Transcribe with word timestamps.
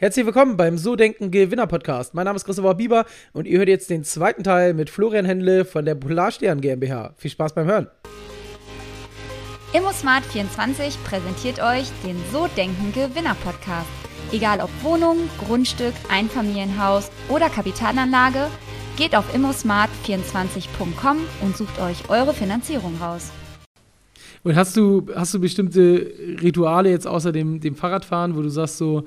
Herzlich 0.00 0.24
willkommen 0.24 0.56
beim 0.56 0.78
So 0.78 0.96
Denken 0.96 1.30
Gewinner 1.30 1.66
Podcast. 1.66 2.14
Mein 2.14 2.24
Name 2.24 2.36
ist 2.36 2.46
Christopher 2.46 2.74
Bieber 2.74 3.04
und 3.34 3.46
ihr 3.46 3.58
hört 3.58 3.68
jetzt 3.68 3.90
den 3.90 4.02
zweiten 4.02 4.42
Teil 4.42 4.72
mit 4.72 4.88
Florian 4.88 5.26
Händle 5.26 5.66
von 5.66 5.84
der 5.84 5.94
Polarstern 5.94 6.62
GmbH. 6.62 7.12
Viel 7.18 7.30
Spaß 7.30 7.52
beim 7.52 7.66
Hören. 7.66 7.86
ImmoSmart24 9.74 10.96
präsentiert 11.04 11.60
euch 11.62 11.86
den 12.02 12.16
So 12.32 12.48
Denken 12.56 12.94
Gewinner 12.94 13.36
Podcast. 13.44 13.90
Egal 14.32 14.60
ob 14.62 14.70
Wohnung, 14.82 15.18
Grundstück, 15.46 15.92
Einfamilienhaus 16.08 17.10
oder 17.28 17.50
Kapitalanlage, 17.50 18.46
geht 18.96 19.14
auf 19.14 19.26
immosmart24.com 19.34 21.18
und 21.42 21.58
sucht 21.58 21.78
euch 21.78 22.08
eure 22.08 22.32
Finanzierung 22.32 22.96
raus. 23.02 23.30
Und 24.44 24.56
hast 24.56 24.74
du, 24.78 25.06
hast 25.14 25.34
du 25.34 25.40
bestimmte 25.40 26.10
Rituale 26.40 26.88
jetzt 26.88 27.06
außer 27.06 27.32
dem, 27.32 27.60
dem 27.60 27.76
Fahrradfahren, 27.76 28.34
wo 28.34 28.40
du 28.40 28.48
sagst 28.48 28.78
so, 28.78 29.04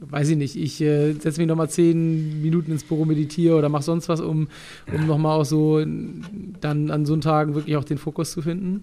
weiß 0.00 0.30
ich 0.30 0.36
nicht, 0.36 0.56
ich 0.56 0.80
äh, 0.80 1.12
setze 1.12 1.40
mich 1.40 1.48
nochmal 1.48 1.70
zehn 1.70 2.42
Minuten 2.42 2.72
ins 2.72 2.84
Büro, 2.84 3.04
meditiere 3.04 3.56
oder 3.56 3.68
mache 3.68 3.82
sonst 3.82 4.08
was, 4.08 4.20
um, 4.20 4.48
um 4.92 5.06
nochmal 5.06 5.40
auch 5.40 5.44
so 5.44 5.78
dann 5.80 6.90
an 6.90 7.06
so 7.06 7.12
einen 7.12 7.22
Tagen 7.22 7.54
wirklich 7.54 7.76
auch 7.76 7.84
den 7.84 7.98
Fokus 7.98 8.32
zu 8.32 8.42
finden? 8.42 8.82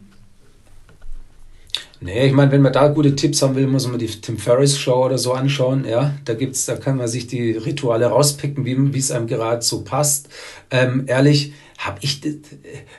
Nee, 2.04 2.28
ich 2.28 2.34
meine, 2.34 2.52
wenn 2.52 2.62
man 2.62 2.74
da 2.74 2.90
gute 2.90 3.16
Tipps 3.16 3.42
haben 3.42 3.56
will, 3.56 3.66
muss 3.66 3.88
man 3.88 3.98
die 3.98 4.08
Tim 4.08 4.38
Ferriss 4.38 4.78
Show 4.78 5.06
oder 5.06 5.18
so 5.18 5.32
anschauen. 5.32 5.86
Ja, 5.90 6.14
da 6.26 6.34
gibt's, 6.34 6.66
da 6.66 6.76
kann 6.76 6.98
man 6.98 7.08
sich 7.08 7.28
die 7.28 7.52
Rituale 7.52 8.08
rauspicken, 8.08 8.66
wie 8.66 8.98
es 8.98 9.10
einem 9.10 9.28
gerade 9.28 9.62
so 9.62 9.84
passt. 9.84 10.28
Ähm, 10.70 11.06
ehrlich, 11.08 11.54
habe 11.78 12.00
ich 12.02 12.22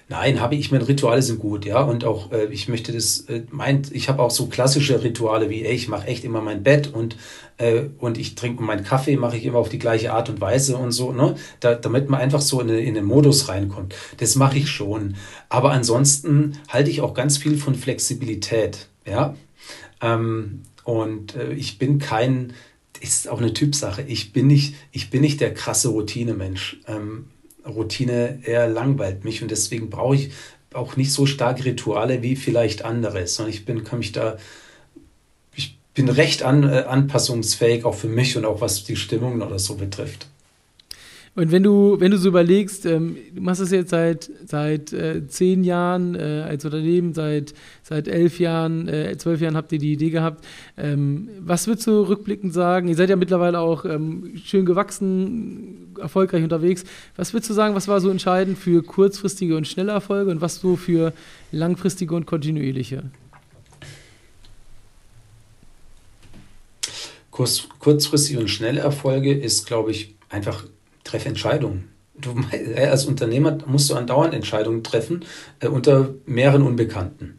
nein, 0.09 0.41
habe 0.41 0.55
ich 0.57 0.71
meine 0.71 0.87
Rituale 0.87 1.23
sind 1.23 1.39
gut, 1.39 1.65
ja, 1.65 1.83
und 1.83 2.05
auch 2.05 2.33
äh, 2.33 2.47
ich 2.47 2.69
möchte 2.69 2.93
das 2.93 3.21
äh, 3.29 3.43
meint, 3.51 3.93
ich 3.93 4.09
habe 4.09 4.23
auch 4.23 4.31
so 4.31 4.47
klassische 4.47 5.03
Rituale 5.03 5.49
wie 5.49 5.65
ey, 5.65 5.75
ich 5.75 5.89
mache 5.89 6.07
echt 6.07 6.25
immer 6.25 6.41
mein 6.41 6.63
Bett 6.63 6.93
und 6.93 7.17
äh, 7.59 7.85
und 7.99 8.19
ich 8.19 8.35
trinke 8.35 8.63
meinen 8.63 8.85
Kaffee 8.85 9.17
mache 9.17 9.37
ich 9.37 9.45
immer 9.45 9.59
auf 9.59 9.69
die 9.69 9.79
gleiche 9.79 10.13
Art 10.13 10.29
und 10.29 10.41
Weise 10.41 10.77
und 10.77 10.93
so, 10.93 11.13
ne, 11.13 11.37
da, 11.61 11.75
damit 11.75 12.11
man 12.11 12.21
einfach 12.21 12.41
so 12.41 12.61
in, 12.61 12.69
in 12.69 12.95
den 12.95 13.05
Modus 13.05 13.49
reinkommt. 13.49 13.95
Das 14.19 14.37
mache 14.37 14.59
ich 14.59 14.71
schon, 14.71 15.17
aber 15.49 15.73
ansonsten 15.73 16.59
halte 16.69 16.91
ich 16.91 17.01
auch 17.01 17.15
ganz 17.15 17.39
viel 17.39 17.57
von 17.57 17.75
Flexibilität, 17.75 18.89
ja. 19.07 19.35
Ähm, 20.01 20.63
und 20.85 21.35
äh, 21.37 21.53
ich 21.53 21.79
bin 21.79 21.99
kein 21.99 22.53
ist 23.01 23.29
auch 23.29 23.39
eine 23.39 23.53
Typsache. 23.53 24.03
Ich 24.03 24.33
bin 24.33 24.47
nicht, 24.47 24.75
ich 24.91 25.11
bin 25.11 25.21
nicht 25.21 25.41
der 25.41 25.53
krasse 25.53 25.89
Routinemensch. 25.89 26.81
Ähm, 26.87 27.27
Routine 27.67 28.41
eher 28.45 28.69
langweilt 28.69 29.25
mich 29.25 29.43
und 29.43 29.51
deswegen 29.51 29.91
brauche 29.91 30.17
ich 30.17 30.31
auch 30.73 30.97
nicht 30.97 31.13
so 31.13 31.27
stark 31.27 31.65
Rituale 31.65 32.23
wie 32.23 32.37
vielleicht 32.37 32.85
andere, 32.85 33.27
sondern 33.27 33.55
ich 33.55 33.65
bin, 33.65 33.85
kann 33.85 33.99
mich 33.99 34.13
da, 34.13 34.39
bin 35.95 36.09
recht 36.09 36.43
an, 36.43 36.65
äh, 36.65 36.85
anpassungsfähig, 36.89 37.85
auch 37.85 37.95
für 37.95 38.09
mich 38.09 38.37
und 38.37 38.45
auch 38.45 38.61
was 38.61 38.85
die 38.85 38.97
Stimmung 38.97 39.41
oder 39.41 39.59
so 39.59 39.77
betrifft. 39.77 40.27
Und 41.37 41.51
wenn 41.51 41.65
du, 41.65 41.97
wenn 41.99 42.13
du 42.13 42.17
so 42.17 42.29
überlegst, 42.29 42.87
ähm, 42.87 43.17
du 43.35 43.41
machst 43.41 43.61
das 43.61 43.73
jetzt 43.73 43.91
seit, 43.91 44.31
seit 44.47 44.93
äh, 44.93 45.27
zehn 45.27 45.65
Jahren 45.65 46.15
äh, 46.15 46.45
als 46.49 46.65
Unternehmen, 46.65 47.13
seit, 47.13 47.55
seit 47.83 48.07
elf 48.07 48.39
Jahren, 48.39 48.87
äh, 48.87 49.17
zwölf 49.19 49.41
Jahren 49.41 49.57
habt 49.57 49.73
ihr 49.73 49.81
die 49.81 49.95
Idee 49.95 50.11
gehabt. 50.11 50.45
Ähm, 50.77 51.29
was 51.41 51.67
würdest 51.67 51.89
du 51.89 52.03
rückblickend 52.03 52.55
sagen? 52.55 52.87
Ihr 52.87 52.95
seid 52.95 53.11
ja 53.11 53.17
mittlerweile 53.17 53.59
auch 53.59 53.85
ähm, 53.85 54.35
schön 54.45 54.65
gewachsen, 54.65 55.93
erfolgreich 56.01 56.45
unterwegs. 56.45 56.85
Was 57.17 57.33
würdest 57.33 57.51
du 57.51 57.55
sagen, 57.55 57.75
was 57.75 57.89
war 57.89 58.01
so 58.01 58.11
entscheidend 58.11 58.57
für 58.57 58.85
kurzfristige 58.85 59.57
und 59.57 59.67
schnelle 59.67 59.91
Erfolge 59.91 60.31
und 60.31 60.41
was 60.41 60.61
so 60.61 60.77
für 60.77 61.13
langfristige 61.51 62.15
und 62.15 62.27
kontinuierliche? 62.27 63.11
Kurz, 67.45 67.69
kurzfristige 67.79 68.41
und 68.41 68.49
schnelle 68.49 68.81
Erfolge 68.81 69.35
ist, 69.35 69.67
glaube 69.67 69.91
ich, 69.91 70.17
einfach 70.31 70.65
treff 71.05 71.27
Entscheidungen. 71.27 71.91
Du, 72.19 72.35
äh, 72.53 72.87
als 72.87 73.05
Unternehmer 73.05 73.59
musst 73.67 73.91
du 73.91 73.97
andauernd 73.97 74.33
Entscheidungen 74.33 74.83
treffen 74.83 75.27
äh, 75.61 75.69
unter 75.69 76.15
mehreren 76.25 76.63
Unbekannten. 76.63 77.39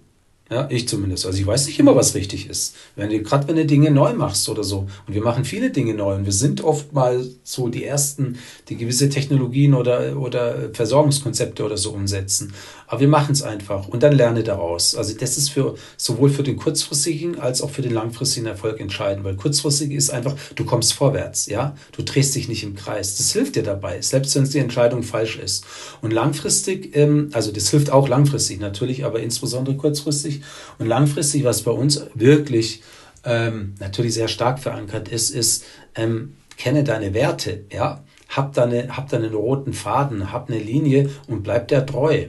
Ja, 0.52 0.68
ich 0.70 0.88
zumindest. 0.88 1.26
Also 1.26 1.40
ich 1.40 1.48
weiß 1.48 1.66
nicht 1.66 1.80
immer, 1.80 1.96
was 1.96 2.14
richtig 2.14 2.48
ist. 2.48 2.76
Wenn 2.96 3.10
du, 3.10 3.20
gerade 3.24 3.48
wenn 3.48 3.56
du 3.56 3.66
Dinge 3.66 3.90
neu 3.90 4.14
machst 4.14 4.48
oder 4.48 4.64
so. 4.64 4.88
Und 5.08 5.16
wir 5.16 5.24
machen 5.24 5.44
viele 5.44 5.72
Dinge 5.72 5.96
neu. 5.96 6.14
Und 6.14 6.26
wir 6.26 6.34
sind 6.34 6.64
oft 6.64 6.94
mal 6.94 7.26
so 7.44 7.70
die 7.70 7.84
Ersten, 7.84 8.38
die 8.70 8.78
gewisse 8.78 9.10
Technologien 9.10 9.74
oder, 9.74 10.20
oder 10.20 10.70
Versorgungskonzepte 10.72 11.66
oder 11.66 11.78
so 11.78 11.94
umsetzen. 11.94 12.54
Aber 12.88 13.02
wir 13.02 13.08
machen 13.08 13.32
es 13.32 13.42
einfach 13.42 13.88
und 13.88 14.04
dann 14.04 14.14
lerne 14.14 14.44
daraus. 14.44 14.96
Also 14.96 15.16
das 15.18 15.38
ist 15.38 15.50
für 15.50 15.76
sowohl 15.98 16.30
für 16.30 16.44
den 16.44 16.58
kurzfristigen 16.58 17.40
als 17.40 17.62
auch 17.62 17.70
für 17.70 17.82
den 17.82 17.94
langfristigen 17.94 18.46
Erfolg 18.46 18.80
entscheidend. 18.80 19.24
Weil 19.24 19.36
kurzfristig 19.36 19.92
ist 19.92 20.12
einfach, 20.12 20.36
du 20.56 20.66
kommst 20.66 20.94
vorwärts, 20.94 21.48
ja. 21.48 21.76
Du 21.92 22.04
drehst 22.04 22.36
dich 22.36 22.48
nicht 22.48 22.64
im 22.64 22.76
Kreis. 22.76 23.18
Das 23.18 23.32
hilft 23.32 23.56
dir 23.56 23.64
dabei, 23.64 24.02
selbst 24.02 24.36
wenn 24.36 24.46
die 24.46 24.60
Entscheidung 24.60 25.04
falsch 25.04 25.38
ist. 25.38 25.66
Und 26.02 26.12
langfristig, 26.12 26.96
ähm, 26.96 27.30
also 27.34 27.52
das 27.52 27.70
hilft 27.70 27.92
auch 27.92 28.08
langfristig 28.08 28.60
natürlich, 28.60 29.06
aber 29.06 29.20
insbesondere 29.20 29.76
kurzfristig. 29.76 30.42
Und 30.78 30.88
langfristig, 30.88 31.44
was 31.44 31.64
bei 31.64 31.72
uns 31.72 32.06
wirklich 32.14 32.82
ähm, 33.24 33.74
natürlich 33.80 34.14
sehr 34.14 34.28
stark 34.28 34.60
verankert 34.60 35.08
ist, 35.08 35.32
ist, 35.32 35.64
ähm, 35.96 36.36
kenne 36.58 36.84
deine 36.84 37.14
Werte, 37.14 37.66
ja, 37.72 38.04
hab 38.30 38.54
deine, 38.54 38.96
hab 38.96 39.10
deinen 39.10 39.34
roten 39.34 39.74
Faden, 39.74 40.32
hab 40.32 40.50
eine 40.50 40.60
Linie 40.60 41.10
und 41.28 41.44
bleib 41.44 41.68
der 41.68 41.86
treu. 41.86 42.28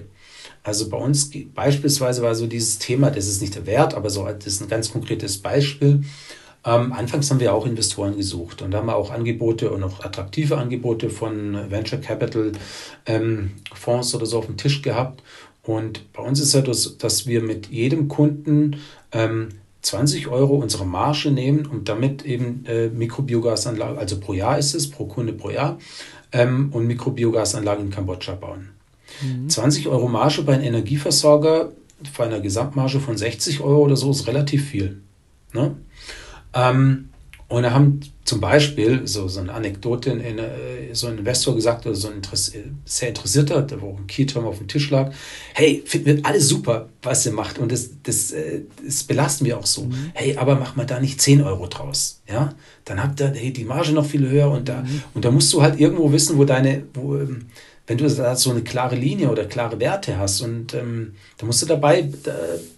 Also 0.66 0.88
bei 0.88 0.96
uns 0.96 1.30
beispielsweise 1.54 2.22
war 2.22 2.34
so 2.34 2.48
dieses 2.48 2.80
Thema, 2.80 3.12
das 3.12 3.28
ist 3.28 3.40
nicht 3.40 3.54
der 3.54 3.66
Wert, 3.66 3.94
aber 3.94 4.10
so, 4.10 4.24
das 4.24 4.46
ist 4.46 4.60
ein 4.60 4.68
ganz 4.68 4.90
konkretes 4.90 5.38
Beispiel. 5.38 6.02
Ähm, 6.64 6.92
anfangs 6.92 7.30
haben 7.30 7.38
wir 7.38 7.54
auch 7.54 7.66
Investoren 7.66 8.16
gesucht 8.16 8.62
und 8.62 8.72
da 8.72 8.78
haben 8.78 8.86
wir 8.86 8.96
auch 8.96 9.12
Angebote 9.12 9.70
und 9.70 9.84
auch 9.84 10.04
attraktive 10.04 10.58
Angebote 10.58 11.08
von 11.08 11.70
Venture 11.70 12.00
Capital 12.00 12.50
ähm, 13.06 13.52
Fonds 13.72 14.12
oder 14.16 14.26
so 14.26 14.38
auf 14.38 14.46
dem 14.46 14.56
Tisch 14.56 14.82
gehabt. 14.82 15.22
Und 15.62 16.12
bei 16.12 16.24
uns 16.24 16.40
ist 16.40 16.52
ja 16.52 16.62
das, 16.62 16.98
dass 16.98 17.28
wir 17.28 17.42
mit 17.42 17.68
jedem 17.68 18.08
Kunden 18.08 18.80
ähm, 19.12 19.50
20 19.82 20.26
Euro 20.26 20.56
unsere 20.56 20.84
Marge 20.84 21.30
nehmen 21.30 21.66
und 21.66 21.88
damit 21.88 22.24
eben 22.24 22.64
äh, 22.66 22.88
Mikrobiogasanlagen, 22.88 23.98
also 23.98 24.18
pro 24.18 24.32
Jahr 24.32 24.58
ist 24.58 24.74
es, 24.74 24.90
pro 24.90 25.04
Kunde 25.04 25.32
pro 25.32 25.50
Jahr, 25.50 25.78
ähm, 26.32 26.70
und 26.72 26.88
Mikrobiogasanlagen 26.88 27.84
in 27.84 27.90
Kambodscha 27.92 28.34
bauen. 28.34 28.75
Mhm. 29.22 29.48
20 29.48 29.88
Euro 29.88 30.08
Marge 30.08 30.42
bei 30.42 30.54
einem 30.54 30.64
Energieversorger 30.64 31.72
bei 32.16 32.24
einer 32.24 32.40
Gesamtmarge 32.40 33.00
von 33.00 33.16
60 33.16 33.60
Euro 33.60 33.82
oder 33.82 33.96
so 33.96 34.10
ist 34.10 34.26
relativ 34.26 34.68
viel. 34.68 35.00
Ne? 35.52 35.76
Ähm, 36.52 37.08
und 37.48 37.62
da 37.62 37.70
haben 37.70 38.00
zum 38.24 38.40
Beispiel, 38.40 39.06
so, 39.06 39.28
so 39.28 39.38
eine 39.38 39.54
Anekdote, 39.54 40.10
in, 40.10 40.38
äh, 40.38 40.92
so 40.94 41.06
ein 41.06 41.16
Investor 41.16 41.54
gesagt, 41.54 41.86
oder 41.86 41.94
so 41.94 42.08
ein 42.08 42.14
Interess 42.14 42.52
sehr 42.84 43.08
interessierter, 43.08 43.64
wo 43.80 43.96
ein 43.96 44.08
Keyterm 44.08 44.46
auf 44.46 44.58
dem 44.58 44.66
Tisch 44.66 44.90
lag, 44.90 45.12
hey, 45.54 45.80
finden 45.86 46.06
wir 46.06 46.26
alles 46.26 46.48
super, 46.48 46.88
was 47.02 47.24
ihr 47.24 47.30
macht 47.30 47.60
und 47.60 47.70
das, 47.70 47.90
das, 48.02 48.32
äh, 48.32 48.62
das 48.84 49.04
belasten 49.04 49.44
wir 49.44 49.58
auch 49.58 49.66
so. 49.66 49.84
Mhm. 49.84 50.10
Hey, 50.14 50.36
aber 50.36 50.56
mach 50.56 50.74
mal 50.74 50.86
da 50.86 50.98
nicht 50.98 51.20
10 51.20 51.40
Euro 51.42 51.68
draus, 51.68 52.20
ja? 52.28 52.52
Dann 52.84 53.00
habt 53.00 53.20
ihr 53.20 53.28
hey, 53.28 53.52
die 53.52 53.64
Marge 53.64 53.92
noch 53.92 54.06
viel 54.06 54.28
höher 54.28 54.50
und 54.50 54.68
da, 54.68 54.82
mhm. 54.82 55.02
und 55.14 55.24
da 55.24 55.30
musst 55.30 55.52
du 55.52 55.62
halt 55.62 55.78
irgendwo 55.78 56.10
wissen, 56.10 56.36
wo 56.36 56.44
deine, 56.44 56.82
wo, 56.94 57.14
ähm, 57.14 57.46
wenn 57.86 57.98
du 57.98 58.08
da 58.08 58.34
so 58.36 58.50
eine 58.50 58.62
klare 58.62 58.96
Linie 58.96 59.30
oder 59.30 59.44
klare 59.44 59.78
Werte 59.78 60.18
hast 60.18 60.40
und 60.40 60.74
ähm, 60.74 61.14
da 61.38 61.46
musst 61.46 61.62
du 61.62 61.66
dabei 61.66 62.00
äh, 62.00 62.08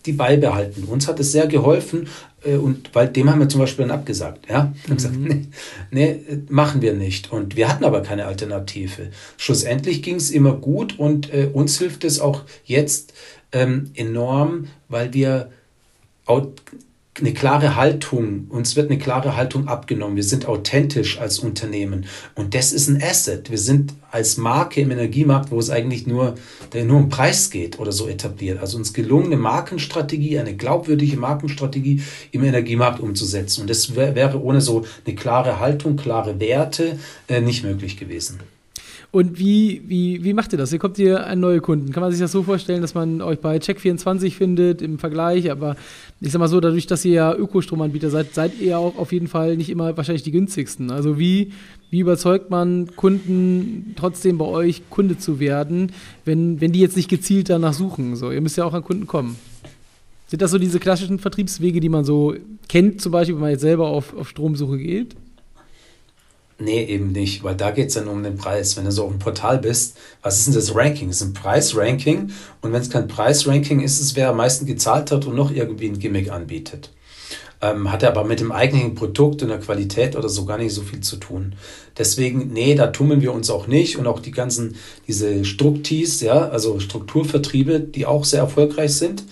die 0.05 0.13
beibehalten. 0.13 0.85
Uns 0.85 1.09
hat 1.09 1.19
es 1.21 1.33
sehr 1.33 1.47
geholfen 1.47 2.09
äh, 2.45 2.57
und 2.57 2.95
weil 2.95 3.09
dem 3.09 3.31
haben 3.31 3.41
wir 3.41 3.49
zum 3.49 3.61
Beispiel 3.61 3.87
dann 3.87 3.97
abgesagt. 3.97 4.49
Ja, 4.51 4.73
mhm. 4.87 4.95
gesagt, 4.95 5.17
nee, 5.17 5.47
nee, 5.91 6.21
machen 6.49 6.83
wir 6.83 6.93
nicht. 6.93 7.33
Und 7.33 7.57
wir 7.57 7.69
hatten 7.69 7.85
aber 7.85 8.03
keine 8.03 8.27
Alternative. 8.27 9.09
Schlussendlich 9.37 10.03
ging 10.03 10.17
es 10.17 10.31
immer 10.31 10.53
gut 10.53 10.99
und 10.99 11.33
äh, 11.33 11.49
uns 11.53 11.79
hilft 11.79 12.05
es 12.05 12.21
auch 12.21 12.43
jetzt 12.65 13.15
ähm, 13.53 13.91
enorm, 13.95 14.67
weil 14.89 15.15
wir 15.15 15.51
eine 17.21 17.33
klare 17.33 17.77
Haltung, 17.77 18.47
uns 18.49 18.77
wird 18.77 18.91
eine 18.91 18.99
klare 18.99 19.37
Haltung 19.37 19.69
abgenommen. 19.69 20.17
Wir 20.17 20.23
sind 20.23 20.47
authentisch 20.47 21.19
als 21.19 21.39
Unternehmen 21.39 22.07
und 22.35 22.55
das 22.55 22.73
ist 22.73 22.89
ein 22.89 23.03
Asset. 23.03 23.51
Wir 23.51 23.59
sind 23.59 23.95
als 24.11 24.37
Marke 24.37 24.81
im 24.81 24.91
Energiemarkt, 24.91 25.51
wo 25.51 25.59
es 25.59 25.71
eigentlich 25.71 26.07
nur, 26.07 26.35
nur 26.75 26.97
um 26.97 27.09
Preis 27.09 27.51
geht 27.51 27.79
oder 27.79 27.93
so 27.93 28.09
etabliert. 28.09 28.61
Also 28.61 28.79
uns 28.79 28.93
gelungene 28.93 29.37
Markenstrategie, 29.37 30.39
eine 30.39 30.57
glaubwürdige 30.57 31.17
Markenstrategie 31.17 32.03
im 32.31 32.45
Energiemarkt 32.45 33.01
umzusetzen. 33.01 33.63
Und 33.63 33.71
das 33.71 33.95
wäre 33.97 34.43
ohne 34.43 34.61
so 34.61 34.85
eine 35.07 35.15
klare 35.15 35.61
Haltung, 35.61 35.97
klare 35.97 36.41
Werte 36.41 36.99
äh, 37.29 37.41
nicht 37.41 37.65
möglich 37.65 37.97
gewesen. 37.97 38.41
Und 39.11 39.39
wie, 39.39 39.83
wie, 39.87 40.23
wie 40.23 40.35
macht 40.35 40.53
ihr 40.53 40.59
das? 40.59 40.71
Ihr 40.71 40.79
kommt 40.79 40.99
hier 40.99 41.27
an 41.27 41.41
neue 41.41 41.63
Kunden. 41.63 41.93
Kann 41.93 42.03
man 42.03 42.13
sich 42.13 42.21
das 42.21 42.31
so 42.31 42.43
vorstellen, 42.43 42.83
dass 42.83 42.93
man 42.93 43.23
euch 43.23 43.39
bei 43.39 43.57
Check24 43.57 44.33
findet 44.33 44.83
im 44.83 44.99
Vergleich? 44.99 45.51
Aber 45.51 45.77
ich 46.21 46.31
sag 46.31 46.41
mal 46.41 46.49
so, 46.49 46.61
dadurch, 46.61 46.87
dass 46.87 47.07
ihr 47.07 47.13
ja 47.13 47.35
Ökostromanbieter 47.35 48.11
seid, 48.11 48.35
seid 48.35 48.61
ihr 48.61 48.79
auch 48.79 48.99
auf 48.99 49.13
jeden 49.13 49.27
Fall 49.27 49.57
nicht 49.57 49.71
immer 49.71 49.97
wahrscheinlich 49.97 50.25
die 50.25 50.31
günstigsten. 50.31 50.91
Also 50.91 51.19
wie, 51.19 51.53
wie 51.91 52.01
überzeugt 52.01 52.51
man 52.51 52.95
Kunden 52.97 53.95
trotzdem 53.97 54.37
bei 54.37 54.45
euch 54.45 54.83
Kunde 54.91 55.17
zu 55.17 55.41
werden, 55.41 55.93
wenn, 56.27 56.61
wenn 56.61 56.73
die 56.73 56.81
jetzt 56.81 56.97
nicht 56.97 57.09
gezielt 57.09 57.49
danach 57.49 57.73
suchen? 57.73 58.15
So, 58.15 58.31
ihr 58.31 58.43
müsst 58.43 58.59
ja 58.59 58.67
auch 58.67 58.75
an 58.75 58.85
Kunden 58.85 59.07
kommen. 59.07 59.37
Sind 60.27 60.43
das 60.43 60.51
so 60.51 60.59
diese 60.59 60.81
klassischen 60.81 61.19
Vertriebswege, 61.19 61.81
die 61.81 61.89
man 61.89 62.05
so 62.05 62.35
kennt, 62.69 63.01
zum 63.01 63.13
Beispiel, 63.13 63.37
wenn 63.37 63.41
man 63.41 63.51
jetzt 63.53 63.63
selber 63.63 63.89
auf, 63.89 64.15
auf 64.15 64.29
Stromsuche 64.29 64.77
geht? 64.77 65.17
Nee, 66.61 66.85
eben 66.85 67.13
nicht, 67.13 67.45
weil 67.45 67.55
da 67.55 67.71
geht 67.71 67.89
es 67.89 67.95
dann 67.95 68.09
um 68.09 68.23
den 68.23 68.37
Preis. 68.37 68.77
Wenn 68.77 68.85
du 68.85 68.91
so 68.91 69.05
auf 69.05 69.11
dem 69.11 69.21
Portal 69.21 69.59
bist, 69.59 69.97
was 70.23 70.39
ist 70.39 70.49
denn 70.49 70.55
das 70.55 70.75
Ranking? 70.75 71.09
Es 71.09 71.21
ist 71.21 71.29
ein 71.29 71.33
Preisranking 71.33 72.33
und 72.63 72.73
wenn 72.73 72.83
es 72.83 72.91
kein 72.91 73.07
Preisranking 73.07 73.81
ist, 73.81 74.01
ist 74.01 74.07
es 74.07 74.17
wer 74.17 74.31
am 74.31 74.39
meisten 74.39 74.67
gezahlt 74.67 75.13
hat 75.13 75.27
und 75.27 75.37
noch 75.37 75.53
irgendwie 75.53 75.87
ein 75.87 76.01
Gimmick 76.01 76.33
anbietet. 76.33 76.91
Ähm, 77.61 77.93
hat 77.93 78.03
aber 78.03 78.25
mit 78.25 78.41
dem 78.41 78.51
eigentlichen 78.51 78.97
Produkt 78.97 79.43
und 79.43 79.49
der 79.49 79.59
Qualität 79.59 80.17
oder 80.17 80.29
so 80.29 80.45
gar 80.47 80.59
nicht 80.59 80.73
so 80.73 80.83
viel 80.83 81.01
zu 81.01 81.17
tun. 81.17 81.55
Deswegen, 81.97 82.53
nee, 82.53 82.75
da 82.75 82.89
tummeln 82.89 83.21
wir 83.21 83.33
uns 83.33 83.51
auch 83.51 83.69
nicht 83.69 83.97
und 83.97 84.07
auch 84.07 84.21
die 84.21 84.31
ganzen, 84.31 84.77
diese 85.07 85.45
Struktis, 85.45 86.21
ja, 86.21 86.49
also 86.49 86.81
Strukturvertriebe, 86.81 87.81
die 87.81 88.07
auch 88.07 88.25
sehr 88.25 88.41
erfolgreich 88.41 88.95
sind 88.95 89.25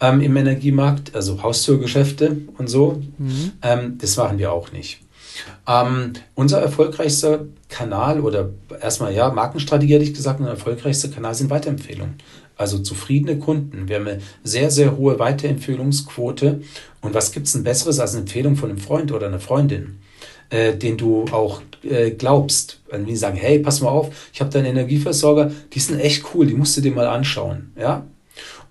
ähm, 0.00 0.20
im 0.20 0.36
Energiemarkt, 0.36 1.14
also 1.14 1.42
Haustürgeschäfte 1.42 2.38
und 2.58 2.68
so, 2.68 3.02
mhm. 3.18 3.52
ähm, 3.62 3.98
das 3.98 4.16
machen 4.16 4.38
wir 4.38 4.52
auch 4.52 4.72
nicht. 4.72 5.01
Ähm, 5.66 6.12
unser 6.34 6.60
erfolgreichster 6.60 7.46
Kanal 7.68 8.20
oder 8.20 8.50
erstmal 8.80 9.14
ja, 9.14 9.30
Markenstrategie 9.30 9.94
hätte 9.94 10.04
ich 10.04 10.14
gesagt, 10.14 10.40
unser 10.40 10.52
erfolgreichster 10.52 11.08
Kanal 11.08 11.34
sind 11.34 11.50
Weiterempfehlungen. 11.50 12.16
Also 12.56 12.78
zufriedene 12.78 13.38
Kunden. 13.38 13.88
Wir 13.88 13.96
haben 13.96 14.06
eine 14.06 14.20
sehr, 14.44 14.70
sehr 14.70 14.96
hohe 14.96 15.18
Weiterempfehlungsquote. 15.18 16.60
Und 17.00 17.14
was 17.14 17.32
gibt 17.32 17.46
es 17.46 17.54
denn 17.54 17.64
Besseres 17.64 17.98
als 17.98 18.12
eine 18.12 18.20
Empfehlung 18.20 18.56
von 18.56 18.70
einem 18.70 18.78
Freund 18.78 19.10
oder 19.10 19.26
einer 19.26 19.40
Freundin, 19.40 19.98
äh, 20.50 20.74
den 20.74 20.98
du 20.98 21.24
auch 21.32 21.62
äh, 21.82 22.10
glaubst? 22.10 22.80
Wenn 22.90 23.06
die 23.06 23.16
sagen, 23.16 23.36
hey, 23.36 23.58
pass 23.58 23.80
mal 23.80 23.88
auf, 23.88 24.10
ich 24.32 24.40
habe 24.40 24.50
deinen 24.50 24.66
Energieversorger, 24.66 25.50
die 25.72 25.80
sind 25.80 25.98
echt 25.98 26.24
cool, 26.34 26.46
die 26.46 26.54
musst 26.54 26.76
du 26.76 26.82
dir 26.82 26.92
mal 26.92 27.06
anschauen. 27.06 27.72
Ja? 27.76 28.04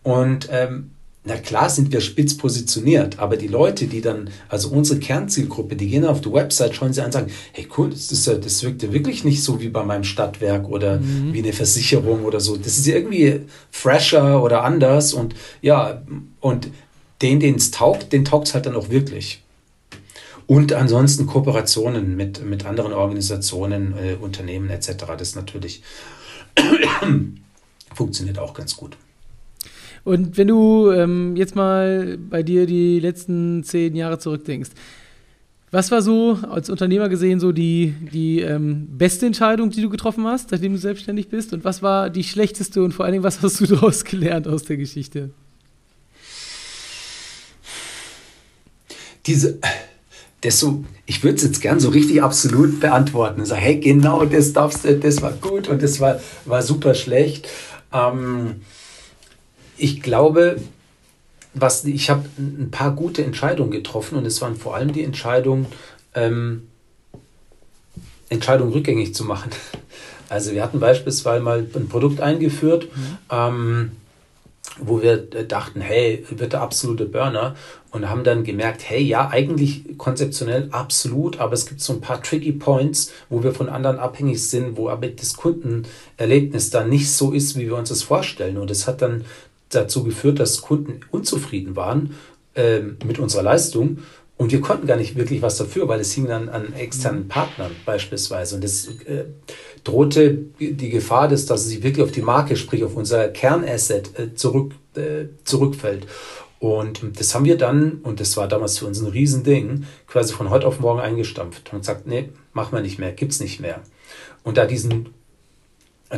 Und 0.04 0.48
ähm, 0.52 0.91
na 1.24 1.38
klar 1.38 1.70
sind 1.70 1.92
wir 1.92 2.02
spitz 2.02 2.36
positioniert, 2.36 3.20
aber 3.20 3.38
die 3.38 3.48
Leute, 3.48 3.86
die 3.86 4.02
dann, 4.02 4.32
also 4.50 4.70
unsere 4.70 5.00
Kernzielgruppe, 5.00 5.76
die 5.76 5.88
gehen 5.88 6.04
auf 6.04 6.22
die 6.22 6.34
Website, 6.34 6.76
schauen 6.76 6.94
sie 6.94 7.02
an 7.02 7.08
und 7.08 7.12
sagen, 7.12 7.32
hey 7.52 7.68
cool, 7.78 7.92
das, 7.92 8.12
ist, 8.12 8.28
das 8.28 8.64
wirkt 8.64 8.82
ja 8.82 8.92
wirklich 8.92 9.24
nicht 9.24 9.44
so 9.44 9.62
wie 9.62 9.70
bei 9.70 9.84
meinem 9.84 10.04
Stadtwerk 10.04 10.68
oder 10.68 11.00
mhm. 11.00 11.34
wie 11.34 11.40
eine 11.40 11.54
Versicherung 11.54 12.26
oder 12.26 12.40
so. 12.40 12.58
Das 12.58 12.78
ist 12.78 12.88
irgendwie 12.88 13.42
fresher 13.70 14.42
oder 14.42 14.64
anders 14.64 15.14
und 15.14 15.36
ja, 15.62 16.02
und 16.40 16.70
den, 17.22 17.40
den 17.40 17.56
es 17.56 17.70
taugt, 17.70 18.14
den 18.14 18.26
taugt 18.26 18.48
es 18.48 18.56
halt 18.56 18.66
dann 18.66 18.76
auch 18.76 18.90
wirklich. 18.90 19.44
Und 20.48 20.74
ansonsten 20.74 21.28
Kooperationen 21.28 22.16
mit, 22.16 22.44
mit 22.44 22.66
anderen 22.66 22.94
Organisationen, 22.94 23.94
äh, 23.96 24.16
Unternehmen 24.20 24.72
etc. 24.72 25.06
Das 25.18 25.36
natürlich 25.36 25.84
funktioniert 27.94 28.40
auch 28.40 28.56
ganz 28.56 28.76
gut. 28.76 28.98
Und 30.04 30.38
wenn 30.38 30.48
du 30.48 30.92
ähm, 30.92 31.36
jetzt 31.36 31.56
mal 31.56 32.18
bei 32.18 32.44
dir 32.44 32.66
die 32.66 33.00
letzten 33.00 33.64
zehn 33.64 33.96
Jahre 33.96 34.18
zurückdenkst, 34.18 34.72
was 35.72 35.90
war 35.90 36.02
so 36.02 36.38
als 36.50 36.70
Unternehmer 36.70 37.08
gesehen 37.08 37.40
so 37.40 37.54
die, 37.54 37.94
die 38.12 38.42
ähm, 38.42 38.88
beste 38.98 39.26
Entscheidung, 39.26 39.70
die 39.70 39.82
du 39.82 39.90
getroffen 39.90 40.26
hast, 40.26 40.50
seitdem 40.50 40.74
du 40.74 40.78
selbstständig 40.78 41.30
bist? 41.30 41.54
Und 41.54 41.64
was 41.64 41.82
war 41.82 42.10
die 42.10 42.26
schlechteste 42.26 42.84
und 42.84 42.94
vor 42.94 43.06
allen 43.06 43.14
Dingen, 43.14 43.24
was 43.24 43.42
hast 43.42 43.62
du 43.62 43.66
daraus 43.76 44.04
gelernt 44.04 44.50
aus 44.50 44.64
der 44.64 44.76
Geschichte? 44.76 45.30
Diese, 49.26 49.60
das 50.42 50.60
so, 50.60 50.84
ich 51.06 51.24
würde 51.24 51.38
es 51.38 51.44
jetzt 51.44 51.62
gern 51.62 51.80
so 51.80 51.90
richtig 51.90 52.22
absolut 52.22 52.82
beantworten 52.82 53.40
und 53.40 53.46
sagen, 53.46 53.62
hey, 53.62 53.80
genau 53.80 54.26
das 54.26 54.52
darfst 54.52 54.84
du, 54.84 54.98
das 54.98 55.22
war 55.22 55.32
gut 55.32 55.70
und 55.70 55.82
das 55.82 56.02
war, 56.02 56.20
war 56.46 56.64
super 56.64 56.96
schlecht. 56.96 57.48
Ähm, 57.94 58.56
ich 59.82 60.02
glaube, 60.02 60.58
was, 61.54 61.84
ich 61.86 62.10
habe 62.10 62.24
ein 62.38 62.70
paar 62.72 62.92
gute 62.92 63.24
Entscheidungen 63.24 63.72
getroffen 63.72 64.18
und 64.18 64.26
es 64.26 64.42
waren 64.42 64.56
vor 64.56 64.76
allem 64.76 64.94
die 64.94 65.04
Entscheidungen, 65.04 65.66
ähm, 66.16 66.68
Entscheidungen 68.30 68.72
rückgängig 68.72 69.14
zu 69.14 69.26
machen. 69.26 69.52
Also 70.30 70.54
wir 70.54 70.64
hatten 70.64 70.80
beispielsweise 70.80 71.44
mal 71.44 71.68
ein 71.76 71.90
Produkt 71.90 72.22
eingeführt, 72.22 72.88
mhm. 72.96 73.18
ähm, 73.30 73.92
wo 74.80 75.02
wir 75.02 75.18
dachten, 75.18 75.82
hey, 75.82 76.26
wird 76.30 76.54
der 76.54 76.62
absolute 76.62 77.04
Burner 77.04 77.58
und 77.92 78.08
haben 78.08 78.24
dann 78.24 78.46
gemerkt, 78.46 78.90
hey, 78.90 79.04
ja, 79.04 79.28
eigentlich 79.28 79.98
konzeptionell 79.98 80.70
absolut, 80.72 81.42
aber 81.42 81.52
es 81.52 81.66
gibt 81.66 81.82
so 81.82 81.92
ein 81.92 82.00
paar 82.00 82.24
tricky 82.24 82.54
Points, 82.54 83.12
wo 83.28 83.44
wir 83.44 83.54
von 83.54 83.68
anderen 83.68 84.00
abhängig 84.00 84.48
sind, 84.48 84.78
wo 84.78 84.88
aber 84.88 85.08
das 85.08 85.36
Kundenerlebnis 85.36 86.70
dann 86.70 86.88
nicht 86.88 87.12
so 87.12 87.34
ist, 87.34 87.58
wie 87.58 87.66
wir 87.66 87.76
uns 87.76 87.90
das 87.90 88.02
vorstellen. 88.02 88.58
Und 88.58 88.72
es 88.72 88.88
hat 88.88 89.02
dann 89.02 89.26
dazu 89.72 90.04
geführt, 90.04 90.40
dass 90.40 90.62
Kunden 90.62 91.02
unzufrieden 91.12 91.76
waren 91.76 92.16
äh, 92.56 92.80
mit 92.80 93.20
unserer 93.20 93.44
Leistung. 93.44 94.00
Und 94.38 94.52
wir 94.52 94.62
konnten 94.62 94.88
gar 94.88 94.98
nicht 94.98 95.16
wirklich 95.16 95.44
was 95.44 95.58
dafür, 95.58 95.88
weil 95.88 96.00
es 96.00 96.14
hing 96.14 96.26
dann 96.28 96.50
an 96.50 96.74
externen 96.74 97.28
Partnern 97.28 97.72
beispielsweise. 97.86 98.56
Und 98.56 98.64
es 98.64 98.88
äh, 99.06 99.26
drohte 99.84 100.34
die 100.60 100.90
Gefahr, 100.90 101.28
dass, 101.28 101.46
dass 101.46 101.68
sie 101.68 101.84
wirklich 101.84 102.04
auf 102.04 102.12
die 102.12 102.24
Marke, 102.24 102.56
sprich 102.56 102.84
auf 102.84 102.96
unser 102.96 103.28
Kernasset 103.30 104.18
äh, 104.18 104.34
zurück, 104.34 104.74
äh, 104.96 105.26
zurückfällt. 105.44 106.08
Und 106.60 107.20
das 107.20 107.34
haben 107.34 107.46
wir 107.46 107.58
dann, 107.58 108.00
und 108.04 108.20
das 108.20 108.38
war 108.38 108.48
damals 108.48 108.78
für 108.78 108.86
uns 108.86 109.00
ein 109.00 109.08
Riesending, 109.08 109.86
quasi 110.08 110.34
von 110.34 110.50
heute 110.50 110.68
auf 110.68 110.80
morgen 110.80 111.00
eingestampft 111.00 111.72
und 111.74 111.80
gesagt, 111.80 112.08
nee, 112.08 112.30
machen 112.54 112.74
wir 112.74 112.82
nicht 112.82 113.00
mehr, 113.00 113.12
gibt's 113.12 113.40
nicht 113.40 113.60
mehr. 113.60 113.82
Und 114.44 114.58
da 114.58 114.66
diesen 114.66 115.10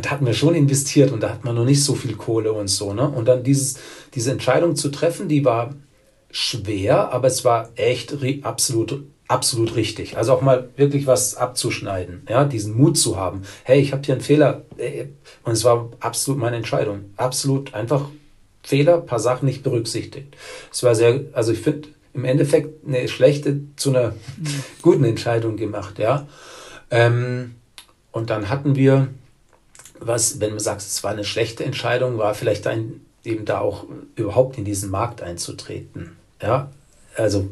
da 0.02 0.10
hatten 0.10 0.26
wir 0.26 0.34
schon 0.34 0.56
investiert 0.56 1.12
und 1.12 1.22
da 1.22 1.30
hat 1.30 1.44
man 1.44 1.56
noch 1.56 1.66
nicht 1.66 1.84
so 1.84 1.94
viel 1.94 2.16
Kohle 2.16 2.52
und 2.52 2.68
so. 2.68 2.94
Ne? 2.94 3.08
Und 3.08 3.28
dann 3.28 3.44
dieses, 3.44 3.78
diese 4.16 4.32
Entscheidung 4.32 4.76
zu 4.76 4.90
treffen, 4.90 5.28
die 5.28 5.46
war 5.46 5.76
schwer, 6.32 7.14
aber 7.14 7.28
es 7.28 7.46
war 7.46 7.70
echt 7.76 8.18
absolut, 8.42 9.04
absolut 9.28 9.76
richtig. 9.76 10.18
Also 10.18 10.34
auch 10.34 10.42
mal 10.42 10.70
wirklich 10.78 11.06
was 11.06 11.36
abzuschneiden, 11.36 12.26
ja, 12.28 12.44
diesen 12.44 12.76
Mut 12.76 12.98
zu 12.98 13.18
haben. 13.18 13.44
Hey, 13.64 13.80
ich 13.80 13.94
habe 13.94 14.02
hier 14.04 14.16
einen 14.16 14.24
Fehler. 14.24 14.64
Und 15.44 15.52
es 15.52 15.64
war 15.64 15.90
absolut 16.00 16.40
meine 16.42 16.58
Entscheidung. 16.58 17.12
Absolut 17.16 17.76
einfach 17.76 18.10
Fehler, 18.64 18.98
paar 19.00 19.20
Sachen 19.20 19.46
nicht 19.46 19.62
berücksichtigt. 19.62 20.36
Es 20.72 20.82
war 20.82 20.96
sehr, 20.96 21.22
also 21.34 21.52
ich 21.52 21.60
finde 21.60 21.90
im 22.14 22.26
Endeffekt 22.26 22.88
eine 22.88 23.08
schlechte 23.08 23.62
zu 23.76 23.90
einer 23.90 24.10
mhm. 24.10 24.64
guten 24.82 25.04
Entscheidung 25.04 25.58
gemacht, 25.58 26.00
ja. 26.00 26.28
Ähm, 26.90 27.56
und 28.12 28.30
dann 28.30 28.50
hatten 28.50 28.76
wir 28.76 29.10
was, 30.08 30.40
wenn 30.40 30.52
man 30.52 30.60
sagt, 30.60 30.82
es 30.82 31.04
war 31.04 31.12
eine 31.12 31.24
schlechte 31.24 31.64
Entscheidung, 31.64 32.18
war 32.18 32.34
vielleicht 32.36 32.68
ein, 32.68 33.02
eben 33.24 33.46
da 33.46 33.60
auch 33.60 33.86
überhaupt 34.16 34.58
in 34.58 34.66
diesen 34.66 34.90
Markt 34.90 35.22
einzutreten. 35.22 36.18
Ja, 36.42 36.72
also 37.16 37.50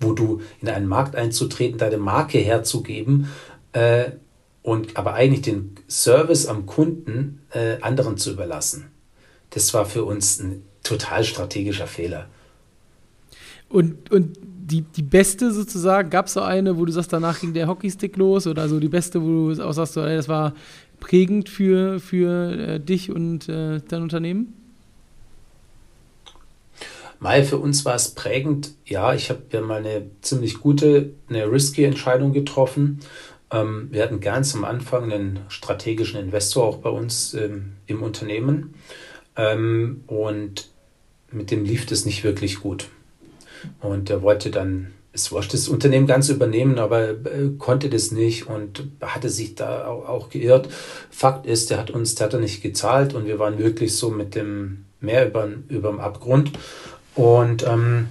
wo 0.00 0.12
du 0.12 0.40
in 0.60 0.68
einen 0.68 0.86
Markt 0.86 1.14
einzutreten, 1.14 1.78
deine 1.78 1.98
Marke 1.98 2.38
herzugeben 2.38 3.28
äh, 3.72 4.12
und 4.62 4.96
aber 4.96 5.14
eigentlich 5.14 5.42
den 5.42 5.76
Service 5.88 6.46
am 6.46 6.66
Kunden 6.66 7.42
äh, 7.50 7.80
anderen 7.82 8.16
zu 8.16 8.32
überlassen. 8.32 8.90
Das 9.50 9.74
war 9.74 9.84
für 9.84 10.04
uns 10.04 10.40
ein 10.40 10.62
total 10.82 11.24
strategischer 11.24 11.86
Fehler. 11.86 12.26
Und, 13.68 14.10
und 14.10 14.38
die, 14.42 14.82
die 14.82 15.02
beste 15.02 15.52
sozusagen, 15.52 16.10
gab 16.10 16.26
es 16.26 16.34
so 16.34 16.40
eine, 16.40 16.76
wo 16.78 16.84
du 16.84 16.92
sagst, 16.92 17.12
danach 17.12 17.40
ging 17.40 17.52
der 17.52 17.68
Hockeystick 17.68 18.16
los 18.16 18.46
oder 18.46 18.68
so 18.68 18.80
die 18.80 18.88
beste, 18.88 19.20
wo 19.22 19.52
du 19.52 19.62
auch 19.62 19.72
sagst, 19.72 19.96
das 19.96 20.28
war 20.28 20.54
prägend 21.00 21.48
für, 21.48 21.98
für 22.00 22.52
äh, 22.52 22.80
dich 22.80 23.10
und 23.10 23.48
äh, 23.48 23.80
dein 23.88 24.02
Unternehmen? 24.02 24.54
Mai, 27.18 27.44
für 27.44 27.58
uns 27.58 27.84
war 27.84 27.94
es 27.94 28.14
prägend. 28.14 28.72
Ja, 28.86 29.12
ich 29.12 29.28
habe 29.28 29.42
ja 29.52 29.60
mal 29.60 29.84
eine 29.84 30.06
ziemlich 30.22 30.60
gute, 30.60 31.10
eine 31.28 31.50
risky 31.50 31.84
Entscheidung 31.84 32.32
getroffen. 32.32 33.00
Ähm, 33.50 33.88
wir 33.90 34.02
hatten 34.02 34.20
ganz 34.20 34.54
am 34.54 34.64
Anfang 34.64 35.12
einen 35.12 35.40
strategischen 35.48 36.18
Investor 36.18 36.64
auch 36.64 36.78
bei 36.78 36.88
uns 36.88 37.34
ähm, 37.34 37.72
im 37.86 38.02
Unternehmen. 38.02 38.74
Ähm, 39.36 40.02
und 40.06 40.68
mit 41.30 41.50
dem 41.50 41.64
lief 41.64 41.84
das 41.84 42.06
nicht 42.06 42.24
wirklich 42.24 42.60
gut. 42.60 42.88
Und 43.80 44.08
er 44.08 44.22
wollte 44.22 44.50
dann 44.50 44.92
es 45.12 45.32
wollte 45.32 45.52
das 45.52 45.68
Unternehmen 45.68 46.06
ganz 46.06 46.28
übernehmen, 46.28 46.78
aber 46.78 47.10
äh, 47.10 47.50
konnte 47.58 47.90
das 47.90 48.12
nicht 48.12 48.46
und 48.46 48.84
hatte 49.00 49.28
sich 49.28 49.54
da 49.56 49.86
auch, 49.86 50.08
auch, 50.08 50.30
geirrt. 50.30 50.68
Fakt 51.10 51.46
ist, 51.46 51.70
der 51.70 51.78
hat 51.78 51.90
uns, 51.90 52.14
der 52.14 52.26
hat 52.26 52.34
er 52.34 52.40
nicht 52.40 52.62
gezahlt 52.62 53.14
und 53.14 53.26
wir 53.26 53.38
waren 53.38 53.58
wirklich 53.58 53.96
so 53.96 54.10
mit 54.10 54.34
dem 54.34 54.84
Meer 55.00 55.26
über, 55.26 55.48
über 55.68 55.88
dem 55.88 56.00
Abgrund. 56.00 56.52
Und, 57.14 57.66
ähm, 57.66 58.08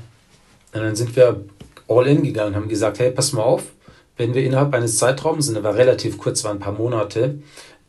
und 0.73 0.81
dann 0.81 0.95
sind 0.95 1.15
wir 1.15 1.43
all 1.87 2.07
in 2.07 2.23
gegangen, 2.23 2.55
haben 2.55 2.67
gesagt, 2.67 2.99
hey, 2.99 3.11
pass 3.11 3.31
mal 3.31 3.43
auf, 3.43 3.63
wenn 4.17 4.33
wir 4.33 4.43
innerhalb 4.43 4.73
eines 4.73 4.97
Zeitraums, 4.97 5.47
und 5.47 5.53
der 5.55 5.63
war 5.63 5.75
relativ 5.75 6.17
kurz, 6.17 6.43
waren 6.43 6.57
ein 6.57 6.61
paar 6.61 6.73
Monate, 6.73 7.39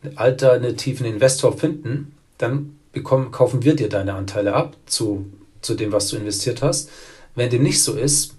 einen 0.02 0.16
alternativen 0.16 1.04
Investor 1.04 1.56
finden, 1.56 2.14
dann 2.38 2.78
bekommen, 2.92 3.32
kaufen 3.32 3.64
wir 3.64 3.74
dir 3.74 3.88
deine 3.88 4.14
Anteile 4.14 4.54
ab 4.54 4.76
zu, 4.86 5.26
zu 5.60 5.74
dem, 5.74 5.92
was 5.92 6.08
du 6.08 6.16
investiert 6.16 6.62
hast. 6.62 6.90
Wenn 7.34 7.50
dem 7.50 7.62
nicht 7.62 7.82
so 7.82 7.94
ist, 7.94 8.34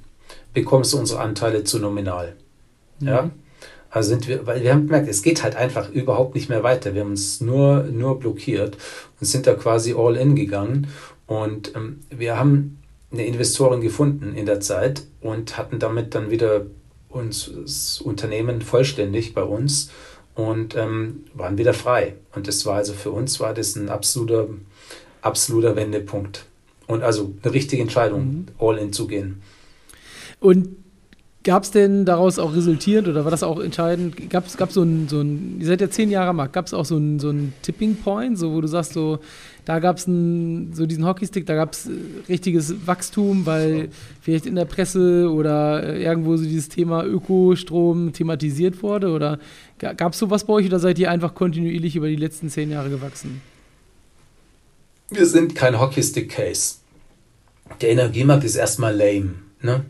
bekommst 0.54 0.94
du 0.94 1.00
unsere 1.00 1.20
Anteile 1.20 1.64
zu 1.64 1.80
nominal. 1.80 2.36
Mhm. 3.00 3.08
Ja. 3.08 3.32
Also 3.90 4.10
sind 4.10 4.28
wir, 4.28 4.48
weil 4.48 4.64
wir 4.64 4.72
haben 4.72 4.88
gemerkt, 4.88 5.10
es 5.10 5.22
geht 5.22 5.44
halt 5.44 5.58
einfach 5.58 5.90
überhaupt 5.90 6.34
nicht 6.34 6.48
mehr 6.48 6.64
weiter. 6.64 6.94
Wir 6.94 7.02
haben 7.02 7.12
uns 7.12 7.42
nur, 7.42 7.84
nur 7.84 8.20
blockiert 8.20 8.78
und 9.20 9.28
sind 9.28 9.48
da 9.48 9.54
quasi 9.54 9.94
all 9.98 10.16
in 10.16 10.36
gegangen. 10.36 10.88
Und 11.28 11.76
ähm, 11.76 12.00
wir 12.10 12.38
haben 12.38 12.80
eine 13.12 13.26
Investorin 13.26 13.82
gefunden 13.82 14.34
in 14.34 14.46
der 14.46 14.62
Zeit 14.62 15.04
und 15.20 15.58
hatten 15.58 15.80
damit 15.80 16.16
dann 16.16 16.32
wieder 16.32 16.66
uns 17.10 17.52
das 17.54 18.00
Unternehmen 18.00 18.62
vollständig 18.62 19.34
bei 19.34 19.44
uns 19.44 19.92
und 20.36 20.76
ähm, 20.78 21.26
waren 21.34 21.58
wieder 21.58 21.74
frei. 21.74 22.16
Und 22.34 22.48
das 22.48 22.66
war 22.66 22.76
also 22.76 22.94
für 22.94 23.12
uns 23.12 23.42
war 23.42 23.54
das 23.54 23.76
ein 23.76 23.90
absoluter, 23.90 24.48
absoluter 25.22 25.76
Wendepunkt. 25.76 26.46
Und 26.88 27.04
also 27.04 27.34
eine 27.44 27.54
richtige 27.54 27.82
Entscheidung, 27.82 28.22
mhm. 28.22 28.46
all 28.58 28.78
in 28.78 28.94
zu 28.94 29.08
gehen. 29.08 29.42
Und 30.42 30.68
Gab 31.44 31.64
es 31.64 31.72
denn 31.72 32.06
daraus 32.06 32.38
auch 32.38 32.54
resultierend 32.54 33.08
oder 33.08 33.24
war 33.24 33.32
das 33.32 33.42
auch 33.42 33.60
entscheidend? 33.60 34.30
Gab 34.30 34.46
es 34.46 34.54
so 34.74 34.84
ein, 34.84 35.08
so 35.08 35.22
ein, 35.22 35.58
ihr 35.60 35.66
seid 35.66 35.82
ja 35.82 35.90
zehn 35.90 36.12
Jahre 36.12 36.30
am 36.30 36.36
Markt, 36.36 36.54
gab 36.54 36.68
es 36.68 36.74
auch 36.74 36.86
so 36.86 36.98
ein, 36.98 37.18
so 37.18 37.32
ein 37.32 37.54
Tipping 37.64 37.96
Point, 37.96 38.38
so 38.38 38.54
wo 38.54 38.62
du 38.62 38.68
sagst, 38.68 38.94
so, 38.94 39.18
da 39.66 39.80
gab 39.80 39.98
es 39.98 40.04
so 40.04 40.86
diesen 40.86 41.04
Hockeystick, 41.04 41.48
da 41.48 41.56
gab 41.56 41.74
es 41.74 41.88
äh, 41.88 41.92
richtiges 42.30 42.86
Wachstum, 42.86 43.48
weil 43.48 43.90
vielleicht 44.22 44.46
in 44.46 44.54
der 44.54 44.66
Presse 44.66 45.32
oder 45.32 45.82
äh, 45.84 46.04
irgendwo 46.04 46.38
so 46.38 46.44
dieses 46.44 46.70
Thema 46.70 47.04
Ökostrom 47.06 48.14
thematisiert 48.14 48.84
wurde? 48.84 49.10
Oder 49.10 49.40
gab 49.80 50.14
es 50.14 50.20
sowas 50.20 50.44
bei 50.44 50.54
euch 50.54 50.68
oder 50.68 50.78
seid 50.78 51.00
ihr 51.00 51.10
einfach 51.10 51.34
kontinuierlich 51.34 51.96
über 51.96 52.08
die 52.08 52.18
letzten 52.18 52.50
zehn 52.50 52.70
Jahre 52.70 52.92
gewachsen? 52.92 53.42
Wir 55.10 55.26
sind 55.26 55.56
kein 55.56 55.80
Hockeystick-Case. 55.80 56.76
Der 57.82 57.90
Energiemarkt 57.90 58.44
ist 58.44 58.58
erstmal 58.58 58.96
lame. 58.96 59.34
Ne? 59.64 59.86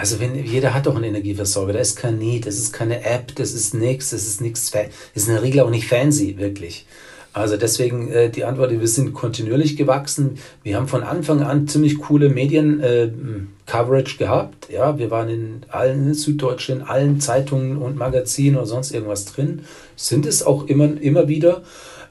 Also 0.00 0.18
wenn 0.18 0.34
jeder 0.46 0.72
hat 0.72 0.86
doch 0.86 0.94
einen 0.96 1.04
Energieversorger, 1.04 1.74
da 1.74 1.78
ist 1.78 1.94
kein 1.94 2.16
Need, 2.16 2.46
das 2.46 2.56
ist 2.56 2.72
keine 2.72 3.04
App, 3.04 3.34
das 3.34 3.52
ist 3.52 3.74
nichts, 3.74 4.08
das 4.08 4.26
ist 4.26 4.40
nichts, 4.40 4.72
ist 5.14 5.28
in 5.28 5.34
der 5.34 5.42
Regel 5.42 5.60
auch 5.60 5.68
nicht 5.68 5.86
fancy, 5.86 6.38
wirklich. 6.38 6.86
Also 7.34 7.58
deswegen 7.58 8.10
äh, 8.10 8.30
die 8.30 8.44
Antwort, 8.44 8.70
wir 8.70 8.88
sind 8.88 9.12
kontinuierlich 9.12 9.76
gewachsen. 9.76 10.38
Wir 10.62 10.78
haben 10.78 10.88
von 10.88 11.02
Anfang 11.02 11.42
an 11.42 11.68
ziemlich 11.68 11.98
coole 11.98 12.30
Medien-Coverage 12.30 14.14
äh, 14.14 14.18
gehabt. 14.18 14.70
Ja, 14.70 14.98
wir 14.98 15.10
waren 15.10 15.28
in 15.28 15.60
allen 15.68 16.14
Süddeutschen, 16.14 16.78
in 16.78 16.82
allen 16.82 17.20
Zeitungen 17.20 17.76
und 17.76 17.96
Magazinen 17.96 18.56
oder 18.56 18.66
sonst 18.66 18.92
irgendwas 18.92 19.26
drin. 19.26 19.66
Sind 19.96 20.24
es 20.24 20.42
auch 20.42 20.66
immer, 20.66 20.98
immer 20.98 21.28
wieder. 21.28 21.62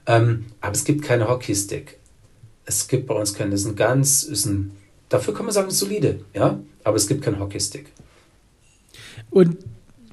Ähm, 0.06 0.46
aber 0.62 0.76
es 0.76 0.84
gibt 0.84 1.04
keine 1.04 1.28
Hockeystick. 1.28 1.98
Es 2.66 2.88
gibt 2.88 3.08
bei 3.08 3.16
uns 3.16 3.34
keinen, 3.34 3.50
das 3.50 3.62
ist 3.62 3.68
ein 3.68 3.76
ganz, 3.76 4.22
ist 4.22 4.46
ein, 4.46 4.74
dafür 5.10 5.34
kann 5.34 5.46
man 5.46 5.54
sagen, 5.54 5.70
solide. 5.72 6.22
Ja, 6.34 6.60
aber 6.84 6.96
es 6.96 7.08
gibt 7.08 7.22
keinen 7.22 7.40
Hockeystick. 7.40 7.92
Und 9.30 9.58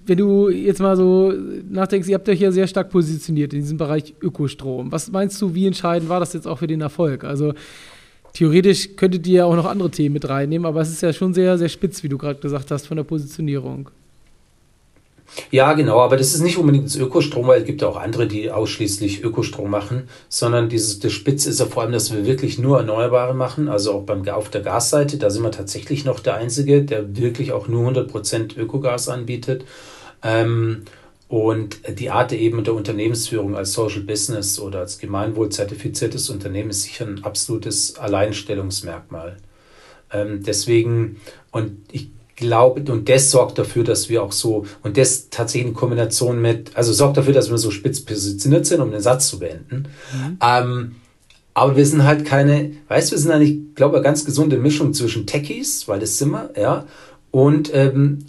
wenn 0.07 0.19
du 0.19 0.49
jetzt 0.49 0.81
mal 0.81 0.97
so 0.97 1.33
nachdenkst, 1.69 2.09
ihr 2.09 2.15
habt 2.15 2.29
euch 2.29 2.41
ja 2.41 2.53
sehr 2.53 2.67
stark 2.67 2.91
positioniert 2.91 3.53
in 3.53 3.61
diesem 3.61 3.77
Bereich 3.77 4.15
Ökostrom. 4.21 4.93
Was 4.93 5.11
meinst 5.11 5.41
du, 5.43 5.55
wie 5.55 5.67
entscheidend 5.67 6.09
war 6.09 6.21
das 6.21 6.33
jetzt 6.33 6.47
auch 6.47 6.59
für 6.59 6.67
den 6.67 6.81
Erfolg? 6.81 7.25
Also 7.25 7.55
theoretisch 8.33 8.95
könntet 8.97 9.27
ihr 9.27 9.35
ja 9.35 9.45
auch 9.45 9.57
noch 9.57 9.67
andere 9.67 9.91
Themen 9.91 10.15
mit 10.15 10.29
reinnehmen, 10.29 10.67
aber 10.67 10.81
es 10.81 10.91
ist 10.91 11.03
ja 11.03 11.13
schon 11.13 11.35
sehr, 11.35 11.59
sehr 11.59 11.69
spitz, 11.69 12.03
wie 12.03 12.09
du 12.09 12.19
gerade 12.19 12.39
gesagt 12.39 12.71
hast, 12.71 12.87
von 12.87 12.97
der 12.97 13.05
Positionierung. 13.05 13.91
Ja, 15.51 15.73
genau, 15.75 16.01
aber 16.01 16.17
das 16.17 16.35
ist 16.35 16.41
nicht 16.41 16.57
unbedingt 16.57 16.87
das 16.87 16.97
Ökostrom, 16.97 17.47
weil 17.47 17.61
es 17.61 17.67
gibt 17.67 17.83
ja 17.83 17.89
auch 17.89 17.97
andere, 17.97 18.27
die 18.27 18.51
ausschließlich 18.51 19.23
Ökostrom 19.23 19.71
machen, 19.71 20.09
sondern 20.29 20.69
dieses, 20.69 20.99
das 21.01 21.13
Spitze 21.13 21.51
ist 21.51 21.61
ja 21.61 21.67
vor 21.67 21.83
allem, 21.83 21.93
dass 21.93 22.13
wir 22.13 22.27
wirklich 22.27 22.59
nur 22.59 22.79
Erneuerbare 22.79 23.35
machen, 23.35 23.69
also 23.69 23.93
auch 23.93 24.03
beim, 24.03 24.27
auf 24.29 24.49
der 24.49 24.63
Gasseite, 24.63 25.19
da 25.19 25.31
sind 25.31 25.43
wir 25.43 25.51
tatsächlich 25.51 26.05
noch 26.05 26.21
der 26.21 26.35
Einzige, 26.35 26.83
der 26.85 27.17
wirklich 27.17 27.53
auch 27.53 27.69
nur 27.69 27.91
100% 27.91 28.59
Ökogas 28.59 29.09
anbietet. 29.09 29.65
Ähm, 30.23 30.83
und 31.29 31.81
die 31.99 32.11
Art 32.11 32.33
eben 32.33 32.63
der 32.63 32.75
Unternehmensführung 32.75 33.57
als 33.57 33.73
Social 33.73 34.03
Business 34.03 34.61
oder 34.61 34.81
als 34.81 34.99
gemeinwohlzertifiziertes 34.99 36.31
Unternehmen 36.31 36.71
ist 36.71 36.83
sicher 36.83 37.05
ein 37.05 37.25
absolutes 37.25 37.99
Alleinstellungsmerkmal. 37.99 39.37
Ähm, 40.13 40.45
deswegen, 40.45 41.21
und 41.51 41.79
ich 41.91 42.11
glaube, 42.37 42.91
und 42.93 43.09
das 43.09 43.31
sorgt 43.31 43.59
dafür, 43.59 43.83
dass 43.83 44.09
wir 44.09 44.23
auch 44.23 44.33
so, 44.33 44.67
und 44.83 44.97
das 44.97 45.31
tatsächlich 45.31 45.69
in 45.69 45.75
Kombination 45.75 46.41
mit, 46.41 46.77
also 46.77 46.93
sorgt 46.93 47.17
dafür, 47.17 47.33
dass 47.33 47.51
wir 47.51 47.59
so 47.59 47.71
spitz 47.71 48.01
positioniert 48.01 48.67
sind, 48.67 48.81
um 48.81 48.91
den 48.91 49.01
Satz 49.01 49.29
zu 49.29 49.39
beenden. 49.39 49.89
Mhm. 50.13 50.39
Ähm, 50.43 50.97
aber 51.55 51.77
wir 51.77 51.87
sind 51.87 52.05
halt 52.05 52.27
keine, 52.27 52.73
weißt 52.89 53.11
du, 53.11 53.17
wir 53.17 53.19
sind 53.19 53.31
eigentlich, 53.33 53.75
glaube 53.75 53.97
ich, 53.97 54.01
eine 54.01 54.05
ganz 54.05 54.27
gesunde 54.27 54.59
Mischung 54.59 54.93
zwischen 54.93 55.27
Techies, 55.27 55.89
weil 55.89 55.99
das 55.99 56.19
sind 56.19 56.31
wir, 56.31 56.51
ja, 56.57 56.85
und 57.31 57.71
ähm, 57.75 58.27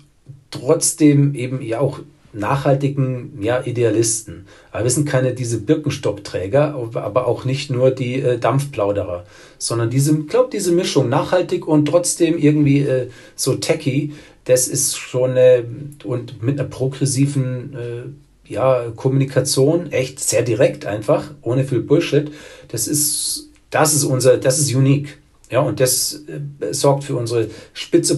trotzdem 0.50 1.36
eben 1.36 1.62
ja 1.62 1.80
auch 1.82 2.00
nachhaltigen 2.34 3.40
ja, 3.42 3.62
Idealisten. 3.66 4.46
Aber 4.72 4.84
wir 4.84 4.92
sind 4.92 5.08
keine 5.08 5.34
diese 5.34 5.60
Birkenstockträger, 5.60 6.76
aber 6.94 7.28
auch 7.28 7.46
nicht 7.46 7.70
nur 7.70 7.92
die 7.92 8.22
äh, 8.22 8.38
Dampfplauderer, 8.38 9.26
sondern 9.58 9.90
diese, 9.90 10.16
glaube 10.24 10.50
diese 10.52 10.72
Mischung 10.72 11.10
nachhaltig 11.10 11.68
und 11.68 11.86
trotzdem 11.86 12.38
irgendwie 12.38 12.82
äh, 12.82 13.10
so 13.36 13.56
techy, 13.56 14.14
das 14.46 14.68
ist 14.68 14.98
schon 14.98 15.36
äh, 15.38 15.64
und 16.04 16.42
mit 16.42 16.60
einer 16.60 16.70
progressiven 16.70 17.74
äh, 17.74 18.54
ja, 18.54 18.92
Kommunikation, 18.96 19.92
echt 19.92 20.20
sehr 20.20 20.42
direkt 20.42 20.86
einfach, 20.86 21.32
ohne 21.42 21.66
viel 21.66 21.82
Bullshit. 21.82 22.32
Das 22.70 22.88
ist, 22.88 23.50
das 23.70 23.94
ist 23.94 24.04
unser, 24.04 24.38
das 24.38 24.60
ist 24.60 24.74
unique. 24.74 25.18
Ja, 25.50 25.62
und 25.62 25.80
das 25.80 26.26
äh, 26.28 26.74
sorgt 26.74 27.06
für 27.06 27.16
unsere 27.16 27.50
spitze, 27.74 28.18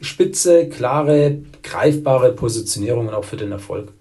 spitze, 0.00 0.68
klare, 0.68 1.38
greifbare 1.62 2.32
Positionierung 2.32 3.08
und 3.08 3.14
auch 3.14 3.24
für 3.24 3.36
den 3.36 3.52
Erfolg. 3.52 3.92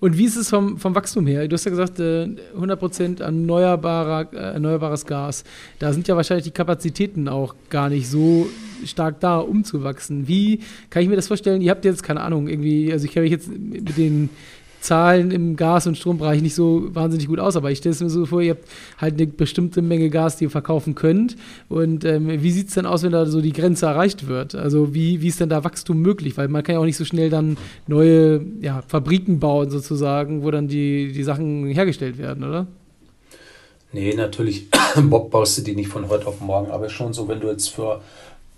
Und 0.00 0.16
wie 0.16 0.24
ist 0.24 0.36
es 0.36 0.48
vom, 0.48 0.78
vom 0.78 0.94
Wachstum 0.94 1.26
her? 1.26 1.46
Du 1.46 1.54
hast 1.54 1.66
ja 1.66 1.70
gesagt, 1.70 2.00
100% 2.00 3.20
äh, 3.20 3.22
erneuerbarer, 3.22 4.32
äh, 4.32 4.36
erneuerbares 4.54 5.04
Gas. 5.04 5.44
Da 5.78 5.92
sind 5.92 6.08
ja 6.08 6.16
wahrscheinlich 6.16 6.44
die 6.44 6.52
Kapazitäten 6.52 7.28
auch 7.28 7.54
gar 7.68 7.90
nicht 7.90 8.08
so 8.08 8.48
stark 8.86 9.20
da, 9.20 9.38
um 9.38 9.62
zu 9.62 9.84
wachsen. 9.84 10.26
Wie 10.26 10.60
kann 10.88 11.02
ich 11.02 11.08
mir 11.10 11.16
das 11.16 11.28
vorstellen? 11.28 11.60
Ihr 11.60 11.70
habt 11.70 11.84
jetzt, 11.84 12.02
keine 12.02 12.22
Ahnung, 12.22 12.48
irgendwie, 12.48 12.90
also 12.90 13.04
ich 13.04 13.12
kenne 13.12 13.24
mich 13.24 13.32
jetzt 13.32 13.48
mit 13.48 13.98
den 13.98 14.30
Zahlen 14.80 15.30
im 15.30 15.56
Gas- 15.56 15.86
und 15.86 15.96
Strombereich 15.96 16.42
nicht 16.42 16.54
so 16.54 16.94
wahnsinnig 16.94 17.28
gut 17.28 17.38
aus, 17.38 17.56
aber 17.56 17.70
ich 17.70 17.78
stelle 17.78 17.94
es 17.94 18.00
mir 18.00 18.10
so 18.10 18.26
vor, 18.26 18.40
ihr 18.40 18.52
habt 18.52 18.64
halt 18.98 19.14
eine 19.14 19.26
bestimmte 19.26 19.82
Menge 19.82 20.10
Gas, 20.10 20.36
die 20.36 20.44
ihr 20.44 20.50
verkaufen 20.50 20.94
könnt. 20.94 21.36
Und 21.68 22.04
ähm, 22.04 22.42
wie 22.42 22.50
sieht 22.50 22.68
es 22.68 22.74
denn 22.74 22.86
aus, 22.86 23.02
wenn 23.02 23.12
da 23.12 23.26
so 23.26 23.40
die 23.40 23.52
Grenze 23.52 23.86
erreicht 23.86 24.26
wird? 24.26 24.54
Also 24.54 24.94
wie, 24.94 25.20
wie 25.20 25.28
ist 25.28 25.40
denn 25.40 25.48
da 25.48 25.64
Wachstum 25.64 26.00
möglich? 26.00 26.36
Weil 26.36 26.48
man 26.48 26.62
kann 26.62 26.74
ja 26.74 26.80
auch 26.80 26.84
nicht 26.84 26.96
so 26.96 27.04
schnell 27.04 27.30
dann 27.30 27.56
neue 27.86 28.40
ja, 28.60 28.82
Fabriken 28.88 29.38
bauen 29.38 29.70
sozusagen, 29.70 30.42
wo 30.42 30.50
dann 30.50 30.68
die, 30.68 31.12
die 31.12 31.22
Sachen 31.22 31.66
hergestellt 31.66 32.18
werden, 32.18 32.44
oder? 32.44 32.66
Nee, 33.92 34.14
natürlich, 34.14 34.68
Bob 34.96 35.30
baust 35.30 35.58
du 35.58 35.62
die 35.62 35.74
nicht 35.74 35.88
von 35.88 36.08
heute 36.08 36.26
auf 36.26 36.40
morgen, 36.40 36.70
aber 36.70 36.88
schon 36.88 37.12
so, 37.12 37.28
wenn 37.28 37.40
du 37.40 37.48
jetzt 37.48 37.68
für 37.68 38.00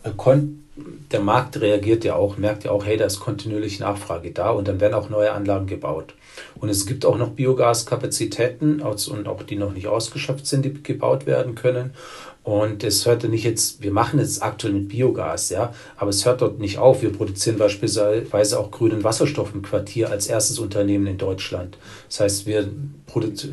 äh, 0.03 0.11
der 0.75 1.21
Markt 1.21 1.61
reagiert 1.61 2.05
ja 2.05 2.15
auch, 2.17 2.39
merkt 2.39 2.65
ja 2.65 2.71
auch, 2.71 2.87
hey, 2.87 2.97
da 2.97 3.05
ist 3.05 3.21
kontinuierlich 3.21 3.79
Nachfrage 3.79 4.31
da 4.31 4.51
und 4.51 4.69
dann 4.69 4.81
werden 4.81 4.95
auch 4.95 5.11
neue 5.11 5.33
Anlagen 5.33 5.67
gebaut. 5.67 6.15
Und 6.59 6.71
es 6.71 6.87
gibt 6.87 7.05
auch 7.05 7.19
noch 7.19 7.31
Biogaskapazitäten 7.31 8.81
und 8.81 9.29
auch 9.29 9.43
die 9.43 9.57
noch 9.57 9.75
nicht 9.75 9.87
ausgeschöpft 9.87 10.47
sind, 10.47 10.65
die 10.65 10.83
gebaut 10.83 11.27
werden 11.27 11.55
können. 11.55 11.93
Und 12.43 12.83
es 12.83 13.07
hört 13.07 13.23
nicht 13.25 13.45
jetzt, 13.45 13.83
wir 13.83 13.93
machen 13.93 14.19
jetzt 14.19 14.43
aktuell 14.43 14.73
mit 14.73 14.89
Biogas, 14.89 15.51
ja, 15.51 15.73
aber 15.97 16.11
es 16.11 16.25
hört 16.27 16.41
dort 16.41 16.59
nicht 16.59 16.79
auf. 16.79 17.03
Wir 17.03 17.13
produzieren 17.13 17.57
beispielsweise 17.57 18.59
auch 18.59 18.73
grünen 18.73 19.05
Wasserstoff 19.05 19.55
im 19.55 19.63
Quartier 19.63 20.11
als 20.11 20.27
erstes 20.27 20.59
Unternehmen 20.59 21.07
in 21.07 21.19
Deutschland. 21.19 21.77
Das 22.09 22.21
heißt, 22.21 22.47
wir, 22.47 22.69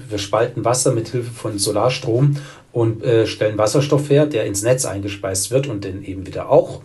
wir 0.10 0.18
spalten 0.18 0.66
Wasser 0.66 0.92
mit 0.92 1.10
Hilfe 1.10 1.30
von 1.30 1.60
Solarstrom 1.60 2.38
und 2.72 3.04
äh, 3.04 3.28
stellen 3.28 3.60
Wasserstoff 3.60 4.10
her, 4.10 4.26
der 4.26 4.46
ins 4.46 4.64
Netz 4.64 4.86
eingespeist 4.86 5.52
wird 5.52 5.68
und 5.68 5.86
dann 5.86 6.04
eben 6.04 6.26
wieder 6.26 6.50
auch 6.50 6.82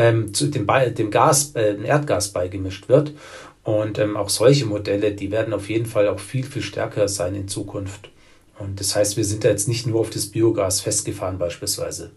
ähm, 0.00 0.32
zu 0.32 0.46
dem, 0.46 0.66
dem 0.96 1.10
Gas, 1.10 1.52
äh, 1.54 1.76
Erdgas 1.84 2.28
beigemischt 2.32 2.88
wird. 2.88 3.12
Und 3.62 3.98
ähm, 3.98 4.16
auch 4.16 4.30
solche 4.30 4.64
Modelle, 4.64 5.12
die 5.12 5.30
werden 5.30 5.52
auf 5.52 5.68
jeden 5.68 5.84
Fall 5.84 6.08
auch 6.08 6.18
viel, 6.18 6.44
viel 6.44 6.62
stärker 6.62 7.06
sein 7.08 7.34
in 7.34 7.48
Zukunft. 7.48 8.10
Und 8.58 8.80
das 8.80 8.96
heißt, 8.96 9.16
wir 9.18 9.24
sind 9.24 9.44
da 9.44 9.48
jetzt 9.48 9.68
nicht 9.68 9.86
nur 9.86 10.00
auf 10.00 10.10
das 10.10 10.26
Biogas 10.26 10.80
festgefahren 10.80 11.38
beispielsweise. 11.38 12.10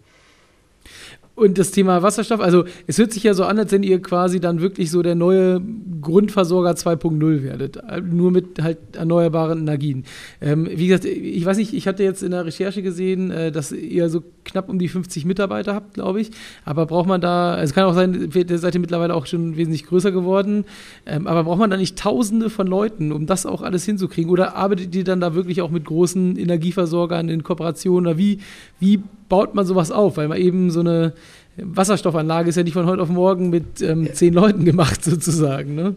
Und 1.36 1.58
das 1.58 1.72
Thema 1.72 2.00
Wasserstoff, 2.02 2.40
also 2.40 2.64
es 2.86 2.98
hört 2.98 3.12
sich 3.12 3.24
ja 3.24 3.34
so 3.34 3.44
an, 3.44 3.58
als 3.58 3.72
wenn 3.72 3.82
ihr 3.82 4.00
quasi 4.00 4.38
dann 4.38 4.60
wirklich 4.60 4.92
so 4.92 5.02
der 5.02 5.16
neue 5.16 5.60
Grundversorger 6.00 6.72
2.0 6.72 7.42
werdet, 7.42 7.82
nur 8.08 8.30
mit 8.30 8.62
halt 8.62 8.78
erneuerbaren 8.92 9.58
Energien. 9.58 10.04
Ähm, 10.40 10.68
wie 10.70 10.86
gesagt, 10.86 11.06
ich 11.06 11.44
weiß 11.44 11.56
nicht, 11.56 11.74
ich 11.74 11.88
hatte 11.88 12.04
jetzt 12.04 12.22
in 12.22 12.30
der 12.30 12.46
Recherche 12.46 12.82
gesehen, 12.82 13.32
äh, 13.32 13.50
dass 13.50 13.72
ihr 13.72 14.08
so 14.10 14.22
knapp 14.44 14.68
um 14.68 14.78
die 14.78 14.86
50 14.86 15.24
Mitarbeiter 15.24 15.74
habt, 15.74 15.94
glaube 15.94 16.20
ich. 16.20 16.30
Aber 16.64 16.86
braucht 16.86 17.08
man 17.08 17.20
da, 17.20 17.54
also 17.54 17.64
es 17.64 17.74
kann 17.74 17.84
auch 17.84 17.94
sein, 17.94 18.30
ihr 18.32 18.58
seid 18.58 18.74
ihr 18.74 18.80
mittlerweile 18.80 19.14
auch 19.14 19.26
schon 19.26 19.56
wesentlich 19.56 19.86
größer 19.86 20.12
geworden, 20.12 20.64
ähm, 21.04 21.26
aber 21.26 21.42
braucht 21.42 21.58
man 21.58 21.70
da 21.70 21.76
nicht 21.76 21.98
Tausende 21.98 22.48
von 22.48 22.68
Leuten, 22.68 23.10
um 23.10 23.26
das 23.26 23.44
auch 23.44 23.62
alles 23.62 23.84
hinzukriegen? 23.84 24.30
Oder 24.30 24.54
arbeitet 24.54 24.94
ihr 24.94 25.04
dann 25.04 25.20
da 25.20 25.34
wirklich 25.34 25.62
auch 25.62 25.70
mit 25.70 25.84
großen 25.84 26.36
Energieversorgern 26.36 27.28
in 27.28 27.42
Kooperation? 27.42 28.06
Oder 28.06 28.18
wie, 28.18 28.38
wie 28.78 29.02
baut 29.34 29.54
man 29.56 29.66
sowas 29.66 29.90
auf? 29.90 30.16
Weil 30.16 30.28
man 30.28 30.38
eben 30.38 30.70
so 30.70 30.80
eine 30.80 31.12
Wasserstoffanlage 31.56 32.48
ist 32.50 32.56
ja 32.56 32.62
nicht 32.62 32.74
von 32.74 32.86
heute 32.86 33.02
auf 33.02 33.08
morgen 33.08 33.50
mit 33.50 33.80
ähm, 33.80 34.08
zehn 34.12 34.32
Leuten 34.32 34.64
gemacht, 34.64 35.02
sozusagen. 35.12 35.74
Ne? 35.74 35.96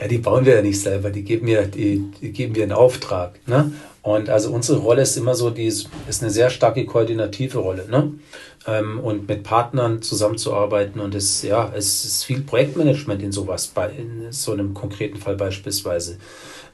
Ja, 0.00 0.08
die 0.08 0.16
bauen 0.16 0.46
wir 0.46 0.56
ja 0.56 0.62
nicht 0.62 0.80
selber, 0.80 1.10
die 1.10 1.22
geben 1.22 1.44
mir, 1.44 1.66
die, 1.66 2.04
die 2.22 2.32
geben 2.32 2.54
mir 2.54 2.62
einen 2.62 2.72
Auftrag. 2.72 3.38
Ne? 3.46 3.72
Und 4.00 4.30
also 4.30 4.50
unsere 4.52 4.78
Rolle 4.78 5.02
ist 5.02 5.18
immer 5.18 5.34
so, 5.34 5.50
die 5.50 5.66
ist, 5.66 5.90
ist 6.08 6.22
eine 6.22 6.30
sehr 6.30 6.48
starke 6.48 6.86
koordinative 6.86 7.58
Rolle. 7.58 7.86
Ne? 7.90 8.14
ähm, 8.66 9.00
und 9.00 9.28
mit 9.28 9.42
Partnern 9.42 10.02
zusammenzuarbeiten. 10.02 11.00
Und 11.00 11.14
es, 11.14 11.42
ja, 11.42 11.72
es 11.74 12.04
ist 12.04 12.24
viel 12.24 12.40
Projektmanagement 12.42 13.22
in 13.22 13.32
sowas, 13.32 13.68
bei, 13.68 13.90
in 13.90 14.32
so 14.32 14.52
einem 14.52 14.74
konkreten 14.74 15.16
Fall 15.16 15.36
beispielsweise. 15.36 16.18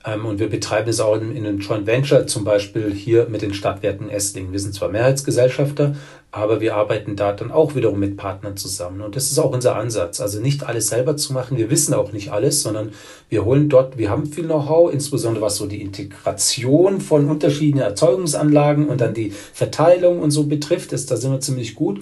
Ähm, 0.07 0.25
und 0.25 0.39
wir 0.39 0.49
betreiben 0.49 0.89
es 0.89 1.01
auch 1.01 1.17
in, 1.17 1.35
in 1.35 1.45
einem 1.45 1.59
Joint 1.59 1.87
Venture, 1.87 2.27
zum 2.27 2.45
Beispiel 2.45 2.93
hier 2.93 3.27
mit 3.29 3.43
den 3.43 3.53
Stadtwerken 3.53 4.09
Esslingen. 4.09 4.53
Wir 4.53 4.61
sind 4.61 4.75
zwar 4.75 4.89
Mehrheitsgesellschafter, 4.89 5.97
aber 6.31 6.61
wir 6.61 6.77
arbeiten 6.77 7.17
da 7.17 7.33
dann 7.33 7.51
auch 7.51 7.75
wiederum 7.75 7.99
mit 7.99 8.17
Partnern 8.17 8.57
zusammen. 8.57 9.01
Und 9.01 9.17
das 9.17 9.31
ist 9.31 9.39
auch 9.39 9.51
unser 9.53 9.77
Ansatz. 9.77 10.21
Also 10.21 10.41
nicht 10.41 10.65
alles 10.65 10.89
selber 10.89 11.17
zu 11.17 11.33
machen. 11.33 11.57
Wir 11.57 11.71
wissen 11.71 11.95
auch 11.95 12.13
nicht 12.13 12.31
alles, 12.31 12.63
sondern 12.63 12.93
wir 13.29 13.45
holen 13.45 13.69
dort, 13.69 13.99
wir 13.99 14.11
haben 14.11 14.27
viel 14.27 14.45
Know-how, 14.45 14.93
insbesondere 14.93 15.45
was 15.45 15.57
so 15.57 15.67
die 15.67 15.83
Integration 15.83 17.01
von 17.01 17.29
unterschiedlichen 17.29 17.81
Erzeugungsanlagen 17.81 18.89
und 18.89 19.01
dann 19.01 19.15
die 19.15 19.31
Verteilung 19.31 20.21
und 20.21 20.31
so 20.31 20.45
betrifft. 20.45 20.93
Das, 20.93 21.07
da 21.07 21.17
sind 21.17 21.33
wir 21.33 21.41
ziemlich 21.41 21.75
gut 21.75 22.01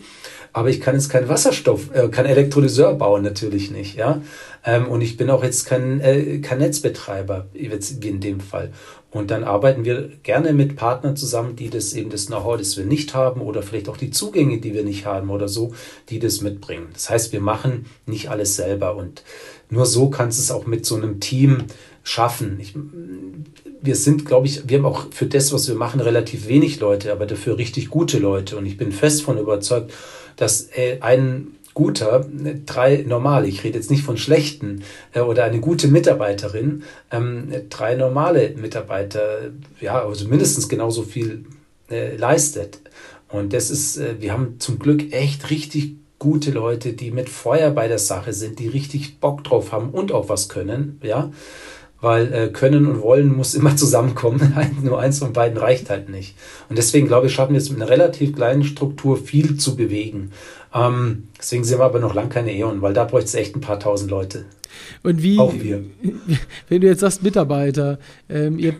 aber 0.55 0.69
ich 0.71 0.81
kann 0.81 0.95
jetzt 0.95 1.11
keinen 1.11 1.29
Wasserstoff, 1.29 1.93
äh, 1.93 2.09
kein 2.09 2.27
Elektrolyseur 2.27 2.95
bauen, 2.95 3.23
natürlich 3.23 3.73
nicht, 3.73 3.97
ja. 3.97 4.23
Ähm, 4.65 4.89
und 4.89 5.01
ich 5.01 5.17
bin 5.17 5.31
auch 5.31 5.43
jetzt 5.43 5.67
kein, 5.67 6.01
äh, 6.01 6.39
kein 6.39 6.59
Netzbetreiber, 6.59 7.47
jetzt 7.53 8.03
wie 8.03 8.09
in 8.09 8.21
dem 8.21 8.41
Fall. 8.41 8.73
Und 9.11 9.31
dann 9.31 9.45
arbeiten 9.45 9.85
wir 9.85 10.11
gerne 10.23 10.53
mit 10.53 10.75
Partnern 10.75 11.17
zusammen, 11.17 11.55
die 11.55 11.71
das 11.71 11.93
eben 11.93 12.11
das 12.11 12.27
Know-how, 12.27 12.57
das 12.57 12.77
wir 12.77 12.85
nicht 12.85 13.15
haben 13.15 13.41
oder 13.43 13.63
vielleicht 13.63 13.89
auch 13.89 13.97
die 13.97 14.11
Zugänge, 14.11 14.59
die 14.59 14.75
wir 14.75 14.83
nicht 14.83 15.07
haben 15.07 15.31
oder 15.31 15.47
so, 15.47 15.73
die 16.09 16.19
das 16.19 16.41
mitbringen. 16.41 16.89
Das 16.93 17.11
heißt, 17.11 17.33
wir 17.33 17.41
machen 17.41 17.87
nicht 18.07 18.31
alles 18.31 18.57
selber 18.57 18.97
und 18.97 19.23
nur 19.71 19.87
so 19.87 20.11
kannst 20.11 20.39
du 20.39 20.43
es 20.43 20.51
auch 20.51 20.67
mit 20.67 20.85
so 20.85 20.97
einem 20.97 21.21
Team 21.21 21.65
schaffen. 22.03 22.59
Ich, 22.61 22.75
wir 23.81 23.97
sind, 23.97 24.25
glaube 24.25 24.47
ich, 24.47 24.69
wir 24.69 24.79
haben 24.79 24.87
auch 24.87 25.07
für 25.13 25.27
das, 25.27 25.53
was 25.53 25.69
wir 25.69 25.75
machen, 25.75 26.01
relativ 26.01 26.49
wenig 26.49 26.81
Leute, 26.81 27.13
aber 27.13 27.27
dafür 27.27 27.57
richtig 27.57 27.91
gute 27.91 28.19
Leute. 28.19 28.57
Und 28.57 28.67
ich 28.67 28.77
bin 28.77 28.93
fest 28.93 29.23
von 29.23 29.39
überzeugt, 29.39 29.93
dass 30.37 30.69
äh, 30.77 30.99
ein 31.01 31.57
guter, 31.75 32.25
drei 32.67 33.05
normale, 33.07 33.49
ich 33.49 33.65
rede 33.65 33.79
jetzt 33.79 33.91
nicht 33.91 34.05
von 34.05 34.17
schlechten 34.17 34.83
äh, 35.13 35.21
oder 35.21 35.45
eine 35.45 35.61
gute 35.61 35.89
Mitarbeiterin, 35.89 36.85
ähm, 37.11 37.53
drei 37.69 37.97
normale 37.97 38.55
Mitarbeiter, 38.57 39.51
ja, 39.81 40.05
also 40.05 40.29
mindestens 40.29 40.69
genauso 40.69 41.03
viel 41.03 41.45
äh, 41.91 42.17
leistet. 42.17 42.81
Und 43.29 43.53
das 43.53 43.71
ist, 43.71 43.97
äh, 43.99 44.21
wir 44.21 44.33
haben 44.33 44.61
zum 44.61 44.79
Glück 44.79 45.13
echt 45.13 45.51
richtig 45.51 45.97
gute 46.21 46.53
Leute, 46.53 46.93
die 46.93 47.11
mit 47.11 47.29
Feuer 47.29 47.71
bei 47.71 47.89
der 47.89 47.99
Sache 47.99 48.33
sind, 48.33 48.59
die 48.61 48.69
richtig 48.69 49.19
Bock 49.19 49.45
drauf 49.45 49.73
haben 49.73 49.91
und 49.91 50.13
auch 50.13 50.29
was 50.29 50.49
können, 50.49 51.01
ja 51.03 51.31
weil 52.05 52.33
äh, 52.33 52.49
Können 52.49 52.87
und 52.87 53.03
Wollen 53.03 53.35
muss 53.35 53.55
immer 53.55 53.77
zusammenkommen. 53.77 54.55
Nur 54.83 55.01
eins 55.01 55.19
von 55.19 55.33
beiden 55.33 55.59
reicht 55.59 55.91
halt 55.91 56.09
nicht. 56.09 56.37
Und 56.69 56.79
deswegen 56.79 57.07
glaube 57.07 57.27
ich, 57.27 57.35
schaffen 57.35 57.53
wir 57.53 57.59
es 57.59 57.71
mit 57.71 57.81
einer 57.81 57.91
relativ 57.91 58.35
kleinen 58.35 58.63
Struktur 58.63 59.17
viel 59.17 59.57
zu 59.57 59.75
bewegen. 59.75 60.31
Ähm, 60.75 61.25
deswegen 61.39 61.65
sind 61.65 61.79
wir 61.79 61.85
aber 61.85 62.01
noch 62.01 62.15
lang 62.15 62.29
keine 62.29 62.55
Eon, 62.55 62.83
weil 62.83 62.95
da 62.95 63.05
bräuchte 63.05 63.29
es 63.29 63.35
echt 63.35 63.57
ein 63.57 63.61
paar 63.61 63.81
tausend 63.81 64.11
Leute. 64.11 64.45
Und 65.03 65.23
wie, 65.23 65.39
Auch 65.39 65.55
wir. 65.55 65.85
wenn 66.69 66.81
du 66.81 66.87
jetzt 66.87 67.01
sagst 67.01 67.23
Mitarbeiter, 67.23 67.99
ähm, 68.29 68.59
ihr 68.59 68.75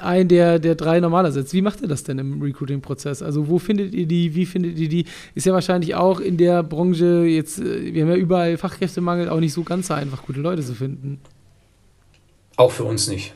einen 0.00 0.28
der, 0.28 0.58
der 0.58 0.74
drei 0.74 1.00
normaler 1.00 1.32
setzt. 1.32 1.52
Wie 1.52 1.62
macht 1.62 1.80
ihr 1.80 1.88
das 1.88 2.04
denn 2.04 2.18
im 2.18 2.40
Recruiting-Prozess? 2.40 3.22
Also 3.22 3.48
wo 3.48 3.58
findet 3.58 3.92
ihr 3.94 4.06
die, 4.06 4.34
wie 4.34 4.46
findet 4.46 4.78
ihr 4.78 4.88
die? 4.88 5.06
Ist 5.34 5.46
ja 5.46 5.52
wahrscheinlich 5.52 5.94
auch 5.96 6.20
in 6.20 6.36
der 6.36 6.62
Branche 6.62 7.24
jetzt, 7.26 7.58
äh, 7.58 7.92
wir 7.92 8.02
haben 8.02 8.10
ja 8.10 8.16
überall 8.16 8.56
Fachkräftemangel, 8.56 9.28
auch 9.28 9.40
nicht 9.40 9.52
so 9.52 9.62
ganz 9.62 9.90
einfach, 9.90 10.22
gute 10.24 10.40
Leute 10.40 10.62
zu 10.62 10.74
finden. 10.74 11.20
Auch 12.58 12.72
für 12.72 12.82
uns 12.82 13.06
nicht. 13.06 13.34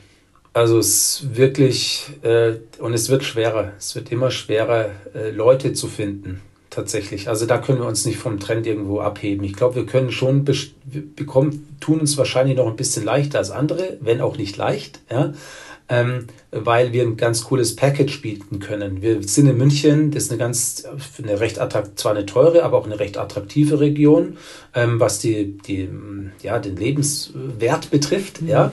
Also 0.51 0.77
es 0.77 1.21
ist 1.21 1.37
wirklich, 1.37 2.07
äh, 2.23 2.55
und 2.79 2.93
es 2.93 3.07
wird 3.07 3.23
schwerer, 3.23 3.71
es 3.79 3.95
wird 3.95 4.11
immer 4.11 4.29
schwerer, 4.31 4.89
äh, 5.15 5.31
Leute 5.31 5.71
zu 5.71 5.87
finden, 5.87 6.41
tatsächlich. 6.69 7.29
Also 7.29 7.45
da 7.45 7.57
können 7.57 7.79
wir 7.79 7.87
uns 7.87 8.05
nicht 8.05 8.17
vom 8.17 8.37
Trend 8.41 8.67
irgendwo 8.67 8.99
abheben. 8.99 9.45
Ich 9.45 9.53
glaube, 9.53 9.75
wir 9.75 9.85
können 9.85 10.11
schon, 10.11 10.45
wir 10.45 10.55
bekommen, 11.15 11.73
tun 11.79 12.01
uns 12.01 12.17
wahrscheinlich 12.17 12.57
noch 12.57 12.67
ein 12.67 12.75
bisschen 12.75 13.05
leichter 13.05 13.37
als 13.37 13.49
andere, 13.49 13.97
wenn 14.01 14.19
auch 14.19 14.35
nicht 14.35 14.57
leicht. 14.57 14.99
Ja? 15.09 15.33
Ähm, 15.93 16.27
weil 16.51 16.91
wir 16.91 17.03
ein 17.03 17.17
ganz 17.17 17.43
cooles 17.43 17.75
Package 17.75 18.21
bieten 18.21 18.59
können. 18.59 19.01
Wir 19.01 19.21
sind 19.21 19.47
in 19.47 19.57
München, 19.57 20.09
das 20.11 20.23
ist 20.23 20.31
eine 20.31 20.39
ganz, 20.39 20.83
eine 21.21 21.39
recht 21.39 21.59
attraktive, 21.59 21.95
zwar 21.95 22.13
eine 22.13 22.25
teure, 22.25 22.63
aber 22.63 22.77
auch 22.77 22.85
eine 22.85 22.99
recht 22.99 23.17
attraktive 23.17 23.79
Region, 23.79 24.37
ähm, 24.73 24.99
was 24.99 25.19
die, 25.19 25.57
die, 25.57 25.87
ja, 26.41 26.57
den 26.57 26.77
Lebenswert 26.77 27.91
betrifft. 27.91 28.41
Mhm. 28.41 28.47
Ja. 28.47 28.71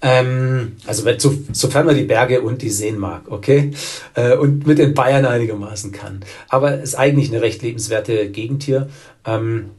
Ähm, 0.00 0.76
also 0.86 1.04
wenn, 1.04 1.18
so, 1.18 1.34
sofern 1.52 1.86
man 1.86 1.96
die 1.96 2.04
Berge 2.04 2.40
und 2.42 2.62
die 2.62 2.70
Seen 2.70 2.98
mag, 2.98 3.22
okay, 3.30 3.72
äh, 4.14 4.36
und 4.36 4.66
mit 4.66 4.78
den 4.78 4.94
Bayern 4.94 5.26
einigermaßen 5.26 5.90
kann. 5.90 6.20
Aber 6.48 6.74
es 6.74 6.90
ist 6.90 6.94
eigentlich 6.94 7.30
eine 7.30 7.42
recht 7.42 7.62
lebenswerte 7.62 8.30
Gegend 8.30 8.62
hier. 8.62 8.88
Ähm, 9.26 9.70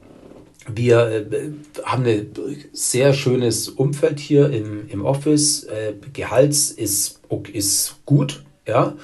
wir 0.67 1.27
äh, 1.31 1.51
haben 1.83 2.05
ein 2.05 2.31
sehr 2.73 3.13
schönes 3.13 3.69
Umfeld 3.69 4.19
hier 4.19 4.49
im, 4.49 4.87
im 4.89 5.05
Office. 5.05 5.63
Äh, 5.65 5.93
Gehalts 6.13 6.71
ist, 6.71 7.19
ist 7.53 7.99
gut, 8.05 8.43
ja, 8.67 8.95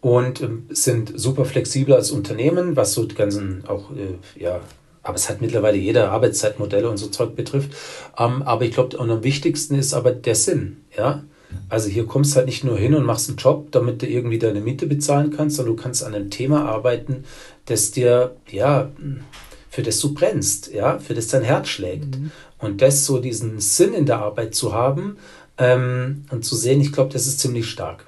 und 0.00 0.40
ähm, 0.40 0.66
sind 0.70 1.12
super 1.14 1.44
flexibel 1.44 1.94
als 1.94 2.10
Unternehmen, 2.10 2.76
was 2.76 2.94
so 2.94 3.04
die 3.04 3.14
ganzen 3.14 3.64
auch, 3.66 3.90
äh, 3.90 4.42
ja, 4.42 4.60
aber 5.02 5.16
es 5.16 5.28
hat 5.28 5.40
mittlerweile 5.40 5.76
jeder 5.76 6.10
Arbeitszeitmodelle 6.10 6.88
und 6.88 6.96
so 6.96 7.08
Zeug 7.08 7.36
betrifft. 7.36 7.72
Ähm, 8.18 8.42
aber 8.42 8.64
ich 8.64 8.72
glaube, 8.72 8.98
am 8.98 9.22
wichtigsten 9.22 9.74
ist 9.74 9.94
aber 9.94 10.12
der 10.12 10.34
Sinn, 10.34 10.78
ja. 10.96 11.24
Also 11.68 11.88
hier 11.88 12.06
kommst 12.06 12.32
du 12.32 12.36
halt 12.36 12.46
nicht 12.46 12.62
nur 12.62 12.78
hin 12.78 12.94
und 12.94 13.04
machst 13.04 13.28
einen 13.28 13.38
Job, 13.38 13.72
damit 13.72 14.02
du 14.02 14.06
irgendwie 14.06 14.38
deine 14.38 14.60
Miete 14.60 14.86
bezahlen 14.86 15.34
kannst, 15.36 15.56
sondern 15.56 15.76
du 15.76 15.82
kannst 15.82 16.04
an 16.04 16.14
einem 16.14 16.30
Thema 16.30 16.64
arbeiten, 16.64 17.24
das 17.64 17.90
dir, 17.90 18.36
ja, 18.48 18.90
für 19.70 19.82
das 19.82 20.00
du 20.00 20.12
brennst, 20.12 20.72
ja, 20.72 20.98
für 20.98 21.14
das 21.14 21.28
dein 21.28 21.44
Herz 21.44 21.68
schlägt. 21.68 22.18
Mhm. 22.18 22.32
Und 22.58 22.82
das 22.82 23.06
so 23.06 23.20
diesen 23.20 23.60
Sinn 23.60 23.94
in 23.94 24.04
der 24.04 24.18
Arbeit 24.18 24.54
zu 24.54 24.74
haben 24.74 25.16
ähm, 25.56 26.24
und 26.30 26.44
zu 26.44 26.56
sehen, 26.56 26.80
ich 26.80 26.92
glaube, 26.92 27.12
das 27.12 27.26
ist 27.26 27.40
ziemlich 27.40 27.70
stark. 27.70 28.04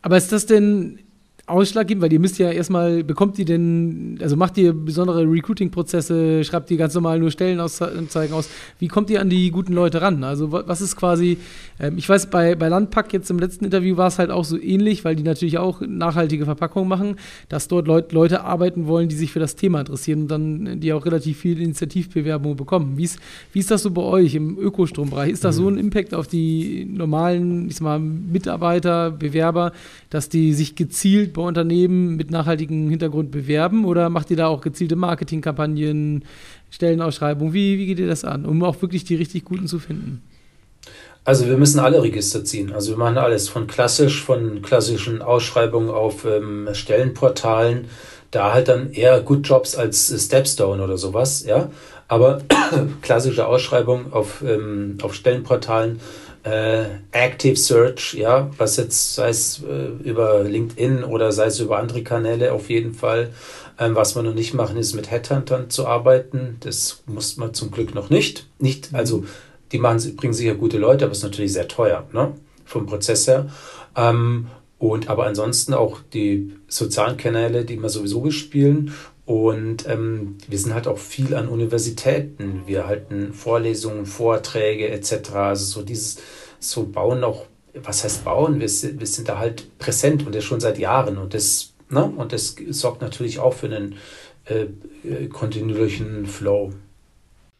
Aber 0.00 0.16
ist 0.16 0.32
das 0.32 0.46
denn 0.46 1.00
ausschlaggebend, 1.46 2.02
weil 2.02 2.12
ihr 2.12 2.20
müsst 2.20 2.38
ja 2.38 2.50
erstmal, 2.50 3.02
bekommt 3.02 3.36
ihr 3.36 3.44
denn, 3.44 4.16
also 4.22 4.36
macht 4.36 4.56
ihr 4.58 4.72
besondere 4.72 5.24
Recruiting-Prozesse, 5.28 6.44
schreibt 6.44 6.70
ihr 6.70 6.76
ganz 6.76 6.94
normal 6.94 7.18
nur 7.18 7.32
Stellenanzeigen 7.32 8.32
aus, 8.32 8.48
wie 8.78 8.86
kommt 8.86 9.10
ihr 9.10 9.20
an 9.20 9.28
die 9.28 9.50
guten 9.50 9.72
Leute 9.72 10.00
ran? 10.00 10.22
Also 10.22 10.52
was 10.52 10.80
ist 10.80 10.94
quasi, 10.94 11.38
ähm, 11.80 11.98
ich 11.98 12.08
weiß, 12.08 12.30
bei, 12.30 12.54
bei 12.54 12.68
Landpack 12.68 13.12
jetzt 13.12 13.28
im 13.28 13.40
letzten 13.40 13.64
Interview 13.64 13.96
war 13.96 14.06
es 14.06 14.20
halt 14.20 14.30
auch 14.30 14.44
so 14.44 14.56
ähnlich, 14.56 15.04
weil 15.04 15.16
die 15.16 15.24
natürlich 15.24 15.58
auch 15.58 15.80
nachhaltige 15.80 16.44
Verpackungen 16.44 16.88
machen, 16.88 17.16
dass 17.48 17.66
dort 17.66 17.88
Leut, 17.88 18.12
Leute 18.12 18.44
arbeiten 18.44 18.86
wollen, 18.86 19.08
die 19.08 19.16
sich 19.16 19.32
für 19.32 19.40
das 19.40 19.56
Thema 19.56 19.80
interessieren 19.80 20.22
und 20.22 20.28
dann 20.28 20.80
die 20.80 20.92
auch 20.92 21.04
relativ 21.04 21.38
viel 21.38 21.60
Initiativbewerbungen 21.60 22.56
bekommen. 22.56 22.96
Wie 22.96 23.04
ist, 23.04 23.18
wie 23.52 23.58
ist 23.58 23.70
das 23.72 23.82
so 23.82 23.90
bei 23.90 24.02
euch 24.02 24.36
im 24.36 24.58
Ökostrombereich? 24.58 25.32
Ist 25.32 25.42
das 25.42 25.58
mhm. 25.58 25.62
so 25.62 25.68
ein 25.70 25.78
Impact 25.78 26.14
auf 26.14 26.28
die 26.28 26.84
normalen, 26.88 27.66
ich 27.66 27.76
sag 27.76 27.82
mal, 27.82 27.98
Mitarbeiter, 27.98 29.10
Bewerber, 29.10 29.72
dass 30.08 30.28
die 30.28 30.54
sich 30.54 30.76
gezielt 30.76 31.31
bei 31.32 31.42
Unternehmen 31.42 32.16
mit 32.16 32.30
nachhaltigem 32.30 32.90
Hintergrund 32.90 33.30
bewerben 33.30 33.84
oder 33.84 34.08
macht 34.10 34.30
ihr 34.30 34.36
da 34.36 34.48
auch 34.48 34.60
gezielte 34.60 34.96
Marketingkampagnen, 34.96 36.24
Stellenausschreibungen? 36.70 37.52
Wie, 37.52 37.78
wie 37.78 37.86
geht 37.86 37.98
ihr 37.98 38.06
das 38.06 38.24
an, 38.24 38.44
um 38.44 38.62
auch 38.62 38.80
wirklich 38.82 39.04
die 39.04 39.14
richtig 39.14 39.44
guten 39.44 39.66
zu 39.66 39.78
finden? 39.78 40.22
Also 41.24 41.46
wir 41.46 41.56
müssen 41.56 41.78
alle 41.78 42.02
Register 42.02 42.44
ziehen. 42.44 42.72
Also 42.72 42.90
wir 42.90 42.98
machen 42.98 43.16
alles 43.16 43.48
von 43.48 43.66
klassisch, 43.66 44.22
von 44.22 44.60
klassischen 44.62 45.22
Ausschreibungen 45.22 45.90
auf 45.90 46.24
ähm, 46.24 46.68
Stellenportalen, 46.72 47.86
da 48.32 48.52
halt 48.52 48.68
dann 48.68 48.92
eher 48.92 49.20
Good 49.20 49.46
Jobs 49.46 49.76
als 49.76 50.12
Stepstone 50.24 50.82
oder 50.82 50.98
sowas, 50.98 51.44
ja. 51.44 51.70
Aber 52.08 52.40
klassische 53.02 53.46
Ausschreibungen 53.46 54.12
auf, 54.12 54.42
ähm, 54.42 54.98
auf 55.02 55.14
Stellenportalen 55.14 56.00
äh, 56.44 56.84
Active 57.12 57.56
Search, 57.56 58.14
ja, 58.14 58.50
was 58.58 58.76
jetzt 58.76 59.14
sei 59.14 59.28
es 59.28 59.62
äh, 59.62 59.88
über 60.02 60.42
LinkedIn 60.42 61.04
oder 61.04 61.32
sei 61.32 61.46
es 61.46 61.60
über 61.60 61.78
andere 61.78 62.02
Kanäle 62.02 62.52
auf 62.52 62.68
jeden 62.68 62.94
Fall. 62.94 63.32
Ähm, 63.78 63.94
was 63.94 64.14
wir 64.14 64.22
noch 64.22 64.34
nicht 64.34 64.54
machen, 64.54 64.76
ist 64.76 64.94
mit 64.94 65.10
Headhuntern 65.10 65.70
zu 65.70 65.86
arbeiten. 65.86 66.56
Das 66.60 67.02
muss 67.06 67.36
man 67.36 67.54
zum 67.54 67.70
Glück 67.70 67.94
noch 67.94 68.10
nicht. 68.10 68.48
Nicht, 68.58 68.92
mhm. 68.92 68.98
also 68.98 69.24
die 69.70 69.78
machen, 69.78 70.16
bringen 70.16 70.34
sicher 70.34 70.54
gute 70.54 70.78
Leute, 70.78 71.04
aber 71.04 71.12
es 71.12 71.18
ist 71.18 71.24
natürlich 71.24 71.52
sehr 71.52 71.68
teuer, 71.68 72.06
ne? 72.12 72.34
Vom 72.64 72.86
Prozess 72.86 73.26
her. 73.26 73.48
Ähm, 73.96 74.48
und 74.78 75.08
aber 75.08 75.26
ansonsten 75.26 75.74
auch 75.74 76.00
die 76.12 76.54
sozialen 76.66 77.16
Kanäle, 77.16 77.64
die 77.64 77.80
wir 77.80 77.88
sowieso 77.88 78.20
bespielen. 78.20 78.92
Und 79.24 79.88
ähm, 79.88 80.38
wir 80.48 80.58
sind 80.58 80.74
halt 80.74 80.88
auch 80.88 80.98
viel 80.98 81.34
an 81.34 81.48
Universitäten. 81.48 82.62
Wir 82.66 82.86
halten 82.86 83.32
Vorlesungen, 83.32 84.06
Vorträge 84.06 84.88
etc. 84.88 85.32
Also 85.34 85.64
so 85.64 85.82
dieses, 85.82 86.18
so 86.58 86.84
bauen 86.84 87.22
auch, 87.22 87.46
was 87.74 88.04
heißt 88.04 88.24
bauen? 88.24 88.58
Wir, 88.58 88.68
sind, 88.68 88.98
wir 88.98 89.06
sind 89.06 89.28
da 89.28 89.38
halt 89.38 89.78
präsent 89.78 90.26
und 90.26 90.34
das 90.34 90.44
schon 90.44 90.60
seit 90.60 90.78
Jahren. 90.78 91.18
Und 91.18 91.34
das, 91.34 91.72
ne? 91.88 92.04
und 92.04 92.32
das 92.32 92.56
sorgt 92.70 93.00
natürlich 93.00 93.38
auch 93.38 93.54
für 93.54 93.66
einen 93.66 93.96
äh, 94.46 94.66
äh 95.08 95.28
kontinuierlichen 95.28 96.26
Flow. 96.26 96.72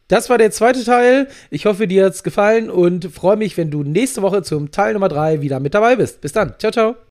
Das 0.09 0.29
war 0.29 0.37
der 0.37 0.51
zweite 0.51 0.83
Teil. 0.83 1.27
Ich 1.49 1.65
hoffe, 1.65 1.87
dir 1.87 2.05
hat 2.05 2.13
es 2.13 2.23
gefallen 2.23 2.69
und 2.69 3.05
freue 3.05 3.37
mich, 3.37 3.57
wenn 3.57 3.71
du 3.71 3.83
nächste 3.83 4.21
Woche 4.21 4.43
zum 4.43 4.69
Teil 4.69 4.93
Nummer 4.93 5.09
3 5.09 5.41
wieder 5.41 5.59
mit 5.61 5.73
dabei 5.73 5.95
bist. 5.95 6.19
Bis 6.21 6.33
dann. 6.33 6.55
Ciao, 6.59 6.71
ciao. 6.71 7.02